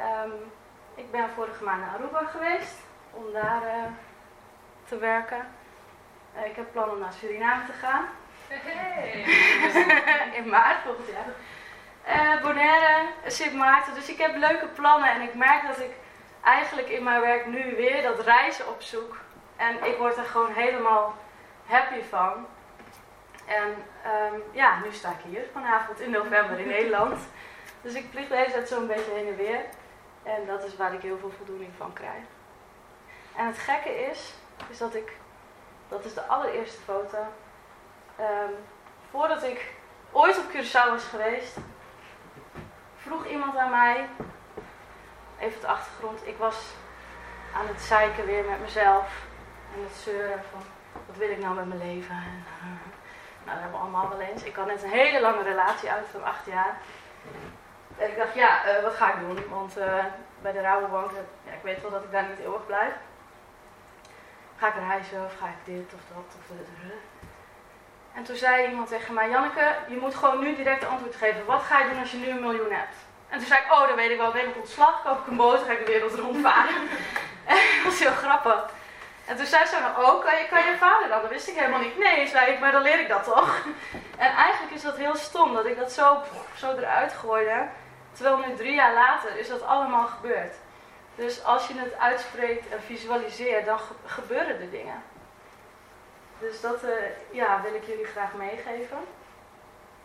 Um, 0.00 0.52
ik 0.94 1.10
ben 1.10 1.30
vorige 1.34 1.64
maand 1.64 1.80
naar 1.80 1.94
Aruba 1.94 2.24
geweest 2.24 2.76
om 3.10 3.32
daar 3.32 3.62
uh, 3.62 3.84
te 4.84 4.98
werken. 4.98 5.46
Uh, 6.36 6.46
ik 6.46 6.56
heb 6.56 6.72
plannen 6.72 6.94
om 6.94 7.00
naar 7.00 7.12
Suriname 7.12 7.66
te 7.66 7.72
gaan. 7.72 8.04
Hey. 8.48 9.24
In 10.38 10.48
maart 10.48 10.82
volgend 10.82 11.08
jaar. 11.08 12.40
Bonaire, 12.42 13.06
Sint 13.26 13.54
Maarten. 13.54 13.94
Dus 13.94 14.08
ik 14.08 14.18
heb 14.18 14.36
leuke 14.36 14.66
plannen 14.66 15.10
en 15.10 15.20
ik 15.20 15.34
merk 15.34 15.66
dat 15.66 15.80
ik 15.80 15.90
eigenlijk 16.42 16.88
in 16.88 17.02
mijn 17.02 17.20
werk 17.20 17.46
nu 17.46 17.76
weer 17.76 18.02
dat 18.02 18.20
reizen 18.20 18.68
opzoek. 18.68 19.16
En 19.56 19.84
ik 19.84 19.96
word 19.96 20.16
er 20.16 20.24
gewoon 20.24 20.52
helemaal 20.52 21.14
happy 21.66 22.02
van. 22.02 22.46
En 23.46 23.68
um, 24.32 24.42
ja, 24.52 24.78
nu 24.84 24.92
sta 24.92 25.08
ik 25.08 25.30
hier 25.30 25.44
vanavond 25.52 26.00
in 26.00 26.10
november 26.10 26.58
in 26.58 26.68
Nederland. 26.68 27.18
Dus 27.82 27.94
ik 27.94 28.06
vlieg 28.10 28.28
deze 28.28 28.50
tijd 28.50 28.68
zo'n 28.68 28.86
beetje 28.86 29.12
heen 29.12 29.28
en 29.28 29.36
weer. 29.36 29.60
En 30.22 30.46
dat 30.46 30.64
is 30.64 30.76
waar 30.76 30.94
ik 30.94 31.02
heel 31.02 31.18
veel 31.18 31.32
voldoening 31.36 31.72
van 31.76 31.92
krijg. 31.92 32.22
En 33.36 33.46
het 33.46 33.58
gekke 33.58 34.06
is, 34.10 34.34
is 34.68 34.78
dat 34.78 34.94
ik, 34.94 35.12
dat 35.88 36.04
is 36.04 36.14
de 36.14 36.26
allereerste 36.26 36.80
foto. 36.80 37.18
Um, 38.20 38.54
voordat 39.10 39.42
ik 39.42 39.72
ooit 40.12 40.38
op 40.38 40.44
Curaçao 40.50 40.90
was 40.90 41.04
geweest, 41.04 41.56
vroeg 42.96 43.26
iemand 43.26 43.56
aan 43.56 43.70
mij, 43.70 44.08
even 45.40 45.60
de 45.60 45.66
achtergrond, 45.66 46.26
ik 46.26 46.36
was 46.36 46.74
aan 47.54 47.66
het 47.66 47.80
zeiken 47.80 48.26
weer 48.26 48.44
met 48.44 48.60
mezelf 48.60 49.26
en 49.74 49.82
het 49.82 49.96
zeuren 49.96 50.42
van 50.50 50.62
wat 51.06 51.16
wil 51.16 51.30
ik 51.30 51.38
nou 51.38 51.54
met 51.54 51.68
mijn 51.68 51.92
leven. 51.92 52.14
En, 52.14 52.44
uh, 52.56 52.64
nou, 53.44 53.56
dat 53.56 53.60
hebben 53.60 53.70
we 53.70 53.76
allemaal 53.76 54.08
wel 54.08 54.20
eens. 54.20 54.42
Ik 54.42 54.54
had 54.54 54.66
net 54.66 54.82
een 54.82 54.90
hele 54.90 55.20
lange 55.20 55.42
relatie 55.42 55.90
uit 55.90 56.06
van 56.10 56.24
acht 56.24 56.46
jaar. 56.46 56.76
En 57.98 58.10
ik 58.10 58.16
dacht, 58.16 58.34
ja, 58.34 58.66
uh, 58.66 58.82
wat 58.82 58.94
ga 58.94 59.12
ik 59.12 59.20
doen? 59.20 59.48
Want 59.48 59.78
uh, 59.78 60.04
bij 60.42 60.52
de 60.52 60.60
Rabobank, 60.60 61.10
ja, 61.46 61.52
ik 61.52 61.62
weet 61.62 61.82
wel 61.82 61.90
dat 61.90 62.04
ik 62.04 62.12
daar 62.12 62.28
niet 62.28 62.38
eeuwig 62.38 62.66
blijf. 62.66 62.92
Ga 64.56 64.68
ik 64.68 64.74
reizen 64.88 65.24
of 65.24 65.38
ga 65.38 65.46
ik 65.46 65.64
dit 65.64 65.94
of 65.94 66.00
dat 66.14 66.34
of 66.40 66.46
dat. 66.56 66.66
En 68.14 68.24
toen 68.24 68.36
zei 68.36 68.68
iemand 68.68 68.88
tegen 68.88 69.14
mij, 69.14 69.30
Janneke, 69.30 69.74
je 69.88 69.96
moet 69.96 70.14
gewoon 70.14 70.40
nu 70.40 70.56
direct 70.56 70.86
antwoord 70.86 71.16
geven. 71.16 71.46
Wat 71.46 71.62
ga 71.62 71.78
je 71.78 71.90
doen 71.90 72.00
als 72.00 72.10
je 72.10 72.16
nu 72.16 72.28
een 72.28 72.40
miljoen 72.40 72.72
hebt? 72.72 72.96
En 73.28 73.38
toen 73.38 73.46
zei 73.46 73.60
ik, 73.60 73.72
oh, 73.72 73.86
dan 73.86 73.96
weet 73.96 74.10
ik 74.10 74.18
wel, 74.18 74.32
ben 74.32 74.48
ik 74.48 74.56
ontslag, 74.56 75.02
koop 75.02 75.18
ik 75.18 75.26
een 75.26 75.36
boot, 75.36 75.62
ga 75.62 75.72
ik 75.72 75.86
de 75.86 75.92
wereld 75.92 76.14
rondvaren. 76.14 76.74
en 77.44 77.56
dat 77.56 77.84
was 77.84 77.98
heel 77.98 78.10
grappig. 78.10 78.70
En 79.24 79.36
toen 79.36 79.46
zei 79.46 79.66
ze, 79.66 79.76
oh, 79.76 80.24
kan 80.24 80.38
je, 80.38 80.46
kan 80.50 80.64
je 80.64 80.76
vader 80.78 81.08
dan? 81.08 81.20
Dat 81.20 81.30
wist 81.30 81.48
ik 81.48 81.54
helemaal 81.54 81.80
niet. 81.80 81.98
Nee, 81.98 82.26
zei 82.26 82.52
ik, 82.52 82.60
maar 82.60 82.72
dan 82.72 82.82
leer 82.82 83.00
ik 83.00 83.08
dat 83.08 83.24
toch? 83.24 83.56
En 84.16 84.32
eigenlijk 84.32 84.74
is 84.74 84.82
dat 84.82 84.96
heel 84.96 85.16
stom, 85.16 85.54
dat 85.54 85.66
ik 85.66 85.78
dat 85.78 85.92
zo, 85.92 86.22
zo 86.56 86.76
eruit 86.76 87.12
gooide. 87.12 87.68
Terwijl 88.12 88.36
nu 88.36 88.54
drie 88.54 88.74
jaar 88.74 88.94
later 88.94 89.36
is 89.36 89.48
dat 89.48 89.62
allemaal 89.62 90.06
gebeurd. 90.06 90.54
Dus 91.14 91.44
als 91.44 91.66
je 91.66 91.74
het 91.76 91.98
uitspreekt 91.98 92.68
en 92.68 92.82
visualiseert, 92.82 93.66
dan 93.66 93.78
gebeuren 94.06 94.58
de 94.58 94.70
dingen. 94.70 95.02
Dus 96.38 96.60
dat 96.60 96.84
uh, 96.84 96.90
ja, 97.30 97.60
wil 97.62 97.74
ik 97.74 97.84
jullie 97.84 98.04
graag 98.04 98.34
meegeven. 98.34 98.98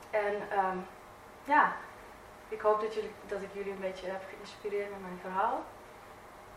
En 0.09 0.33
um, 0.57 0.87
ja, 1.43 1.73
ik 2.53 2.61
hoop 2.61 2.81
dat, 2.81 2.93
jullie, 2.93 3.11
dat 3.27 3.41
ik 3.41 3.49
jullie 3.53 3.71
een 3.71 3.87
beetje 3.87 4.07
heb 4.07 4.23
geïnspireerd 4.29 4.89
met 4.89 5.01
mijn 5.01 5.19
verhaal. 5.21 5.63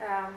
Um, 0.02 0.35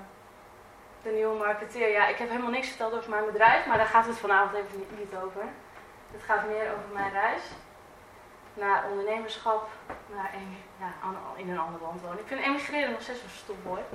de 1.01 1.09
nieuwe 1.09 1.37
marketeer. 1.37 1.91
Ja, 1.91 2.07
ik 2.07 2.17
heb 2.17 2.29
helemaal 2.29 2.51
niks 2.51 2.67
verteld 2.67 2.93
over 2.93 3.09
mijn 3.09 3.25
bedrijf, 3.25 3.65
maar 3.65 3.77
daar 3.77 3.85
gaat 3.85 4.05
het 4.05 4.17
vanavond 4.17 4.53
even 4.53 4.85
niet, 4.97 5.15
over. 5.23 5.43
Het 6.11 6.23
gaat 6.23 6.47
meer 6.47 6.71
over 6.75 6.89
mijn 6.93 7.11
reis 7.11 7.41
naar 8.53 8.83
ondernemerschap, 8.89 9.69
naar 10.13 10.31
ja, 10.79 10.93
in 11.35 11.49
een 11.49 11.59
ander 11.59 11.81
land 11.81 12.01
wonen. 12.01 12.19
Ik 12.19 12.27
vind 12.27 12.41
emigreren 12.41 12.91
nog 12.91 13.01
steeds 13.01 13.19
een 13.21 13.55
woord. 13.63 13.85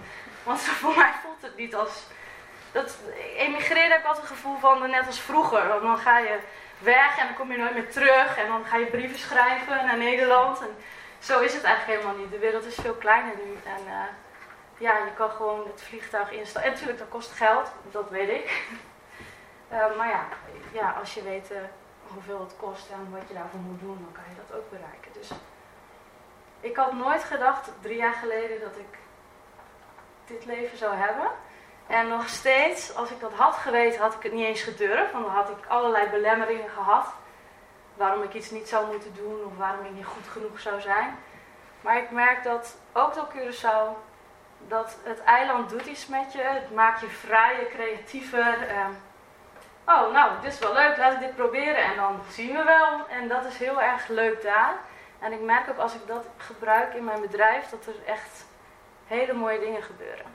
Want 0.42 0.60
voor 0.82 0.96
mij 0.96 1.12
voelt 1.22 1.42
het 1.42 1.56
niet 1.56 1.74
als. 1.74 2.06
Dat, 2.72 2.98
emigreren 3.36 3.90
heb 3.90 4.00
ik 4.00 4.06
altijd 4.06 4.28
het 4.28 4.36
gevoel 4.36 4.58
van 4.58 4.90
net 4.90 5.06
als 5.06 5.20
vroeger. 5.20 5.68
Want 5.68 5.82
dan 5.82 5.98
ga 5.98 6.18
je 6.18 6.38
weg 6.78 7.18
en 7.18 7.26
dan 7.26 7.36
kom 7.36 7.52
je 7.52 7.58
nooit 7.58 7.74
meer 7.74 7.90
terug. 7.90 8.36
En 8.36 8.46
dan 8.46 8.64
ga 8.64 8.76
je 8.76 8.86
brieven 8.86 9.18
schrijven 9.18 9.86
naar 9.86 9.98
Nederland. 9.98 10.60
En 10.60 10.76
zo 11.24 11.40
is 11.40 11.54
het 11.54 11.62
eigenlijk 11.62 12.00
helemaal 12.00 12.20
niet. 12.22 12.30
De 12.30 12.38
wereld 12.38 12.64
is 12.64 12.74
veel 12.74 12.94
kleiner 12.94 13.34
nu. 13.44 13.52
En 13.64 13.82
uh, 13.86 14.02
ja, 14.78 14.96
je 14.96 15.12
kan 15.16 15.30
gewoon 15.30 15.66
het 15.66 15.82
vliegtuig 15.82 16.30
instappen. 16.30 16.62
En 16.62 16.70
natuurlijk, 16.70 16.98
dat 16.98 17.08
kost 17.08 17.32
geld, 17.32 17.70
dat 17.90 18.10
weet 18.10 18.28
ik. 18.28 18.62
uh, 19.72 19.78
maar 19.98 20.08
ja, 20.08 20.26
ja, 20.72 20.90
als 20.90 21.14
je 21.14 21.22
weet 21.22 21.50
uh, 21.50 21.58
hoeveel 22.12 22.40
het 22.40 22.56
kost 22.56 22.90
en 22.90 23.10
wat 23.10 23.28
je 23.28 23.34
daarvoor 23.34 23.60
moet 23.60 23.80
doen, 23.80 23.98
dan 24.00 24.12
kan 24.12 24.24
je 24.28 24.40
dat 24.46 24.56
ook 24.56 24.70
bereiken. 24.70 25.12
Dus 25.12 25.30
ik 26.60 26.76
had 26.76 26.92
nooit 26.92 27.24
gedacht, 27.24 27.70
drie 27.80 27.96
jaar 27.96 28.14
geleden, 28.14 28.60
dat 28.60 28.76
ik 28.76 28.98
dit 30.24 30.44
leven 30.44 30.78
zou 30.78 30.94
hebben. 30.94 31.30
En 31.86 32.08
nog 32.08 32.28
steeds, 32.28 32.94
als 32.94 33.10
ik 33.10 33.20
dat 33.20 33.32
had 33.32 33.54
geweten, 33.54 34.00
had 34.00 34.14
ik 34.14 34.22
het 34.22 34.32
niet 34.32 34.46
eens 34.46 34.62
gedurfd. 34.62 35.12
Want 35.12 35.24
dan 35.24 35.34
had 35.34 35.48
ik 35.48 35.66
allerlei 35.68 36.10
belemmeringen 36.10 36.70
gehad. 36.70 37.06
Waarom 37.94 38.22
ik 38.22 38.34
iets 38.34 38.50
niet 38.50 38.68
zou 38.68 38.86
moeten 38.86 39.14
doen 39.14 39.44
of 39.44 39.56
waarom 39.56 39.84
ik 39.84 39.92
niet 39.92 40.06
goed 40.06 40.28
genoeg 40.28 40.60
zou 40.60 40.80
zijn. 40.80 41.18
Maar 41.80 41.96
ik 41.96 42.10
merk 42.10 42.42
dat 42.42 42.76
ook 42.92 43.14
door 43.14 43.28
Curaçao 43.36 43.96
dat 44.68 44.96
het 45.02 45.22
eiland 45.22 45.70
doet 45.70 45.86
iets 45.86 46.06
met 46.06 46.32
je. 46.32 46.40
Het 46.42 46.74
maakt 46.74 47.00
je 47.00 47.06
vrijer, 47.06 47.66
creatiever. 47.66 48.70
Uh, 48.70 48.86
oh, 49.84 50.12
nou, 50.12 50.40
dit 50.40 50.52
is 50.52 50.58
wel 50.58 50.72
leuk, 50.72 50.96
laat 50.96 51.12
ik 51.12 51.18
dit 51.20 51.36
proberen 51.36 51.84
en 51.84 51.96
dan 51.96 52.20
zien 52.30 52.56
we 52.56 52.62
wel. 52.64 53.08
En 53.08 53.28
dat 53.28 53.44
is 53.44 53.58
heel 53.58 53.82
erg 53.82 54.08
leuk 54.08 54.42
daar. 54.42 54.74
En 55.18 55.32
ik 55.32 55.40
merk 55.40 55.68
ook 55.68 55.78
als 55.78 55.94
ik 55.94 56.06
dat 56.06 56.26
gebruik 56.36 56.94
in 56.94 57.04
mijn 57.04 57.20
bedrijf, 57.20 57.68
dat 57.68 57.86
er 57.86 58.04
echt 58.06 58.44
hele 59.06 59.32
mooie 59.32 59.58
dingen 59.58 59.82
gebeuren. 59.82 60.26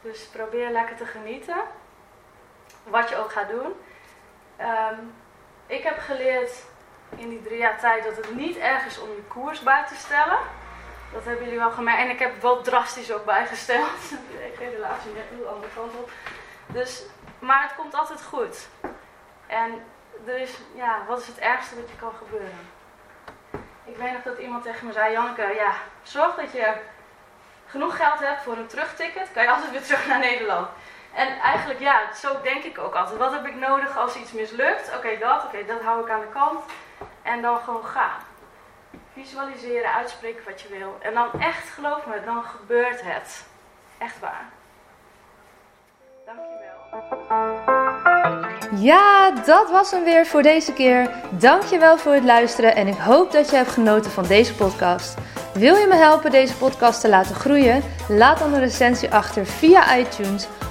Dus 0.00 0.26
probeer 0.26 0.70
lekker 0.70 0.96
te 0.96 1.06
genieten. 1.06 1.56
Wat 2.84 3.08
je 3.08 3.16
ook 3.16 3.32
gaat 3.32 3.48
doen. 3.48 3.74
Um, 4.60 5.14
ik 5.66 5.82
heb 5.82 5.98
geleerd 5.98 6.62
in 7.16 7.28
die 7.28 7.42
drie 7.42 7.58
jaar 7.58 7.78
tijd 7.78 8.04
dat 8.04 8.16
het 8.16 8.34
niet 8.34 8.56
erg 8.56 8.86
is 8.86 9.00
om 9.00 9.08
je 9.08 9.22
koers 9.28 9.60
bij 9.60 9.84
te 9.88 9.94
stellen. 9.94 10.38
Dat 11.12 11.24
hebben 11.24 11.44
jullie 11.44 11.58
wel 11.58 11.70
gemerkt. 11.70 12.00
En 12.02 12.10
ik 12.10 12.18
heb 12.18 12.42
wel 12.42 12.62
drastisch 12.62 13.12
ook 13.12 13.24
bijgesteld. 13.24 13.88
Geen 14.58 14.70
relatie, 14.70 15.12
net 15.12 15.38
de 15.38 15.46
andere 15.46 15.72
kant 15.74 15.94
op. 15.94 16.10
Dus, 16.66 17.02
maar 17.38 17.62
het 17.62 17.74
komt 17.76 17.94
altijd 17.94 18.22
goed. 18.22 18.68
En 19.46 19.82
is, 20.24 20.58
ja, 20.74 20.98
wat 21.08 21.20
is 21.20 21.26
het 21.26 21.38
ergste 21.38 21.74
wat 21.74 21.88
je 21.88 21.96
kan 21.96 22.12
gebeuren? 22.18 22.72
Ik 23.84 23.96
weet 23.96 24.12
nog 24.12 24.22
dat 24.22 24.38
iemand 24.38 24.62
tegen 24.62 24.86
me 24.86 24.92
zei, 24.92 25.12
Janneke, 25.12 25.52
ja, 25.54 25.72
zorg 26.02 26.34
dat 26.34 26.52
je 26.52 26.72
genoeg 27.66 27.96
geld 27.96 28.18
hebt 28.18 28.42
voor 28.42 28.56
een 28.56 28.66
terugticket, 28.66 29.32
kan 29.32 29.42
je 29.42 29.50
altijd 29.50 29.70
weer 29.70 29.82
terug 29.82 30.06
naar 30.06 30.18
Nederland. 30.18 30.68
En 31.14 31.38
eigenlijk, 31.38 31.80
ja, 31.80 32.00
zo 32.14 32.28
denk 32.42 32.64
ik 32.64 32.78
ook 32.78 32.94
altijd. 32.94 33.18
Wat 33.18 33.32
heb 33.32 33.46
ik 33.46 33.54
nodig 33.54 33.98
als 33.98 34.16
iets 34.16 34.32
mislukt? 34.32 34.96
Oké, 34.96 35.18
dat, 35.18 35.44
oké, 35.44 35.64
dat 35.66 35.82
hou 35.82 36.02
ik 36.02 36.10
aan 36.10 36.20
de 36.20 36.32
kant. 36.32 36.60
En 37.22 37.42
dan 37.42 37.58
gewoon 37.58 37.84
gaan. 37.84 38.20
Visualiseren, 39.12 39.92
uitspreken 39.92 40.44
wat 40.44 40.60
je 40.60 40.68
wil. 40.68 40.98
En 41.00 41.14
dan 41.14 41.40
echt, 41.40 41.68
geloof 41.68 42.06
me, 42.06 42.24
dan 42.24 42.42
gebeurt 42.42 43.00
het. 43.04 43.46
Echt 43.98 44.20
waar. 44.20 44.44
Dankjewel. 46.26 46.74
Ja, 48.74 49.30
dat 49.30 49.70
was 49.70 49.90
hem 49.90 50.04
weer 50.04 50.26
voor 50.26 50.42
deze 50.42 50.72
keer. 50.72 51.10
Dankjewel 51.30 51.98
voor 51.98 52.12
het 52.12 52.24
luisteren 52.24 52.74
en 52.76 52.86
ik 52.86 52.98
hoop 52.98 53.32
dat 53.32 53.50
je 53.50 53.56
hebt 53.56 53.70
genoten 53.70 54.10
van 54.10 54.26
deze 54.26 54.54
podcast. 54.54 55.14
Wil 55.54 55.76
je 55.76 55.86
me 55.86 55.94
helpen 55.94 56.30
deze 56.30 56.56
podcast 56.56 57.00
te 57.00 57.08
laten 57.08 57.34
groeien? 57.34 57.82
Laat 58.08 58.38
dan 58.38 58.52
een 58.52 58.60
recensie 58.60 59.12
achter 59.12 59.46
via 59.46 59.96
iTunes 59.96 60.48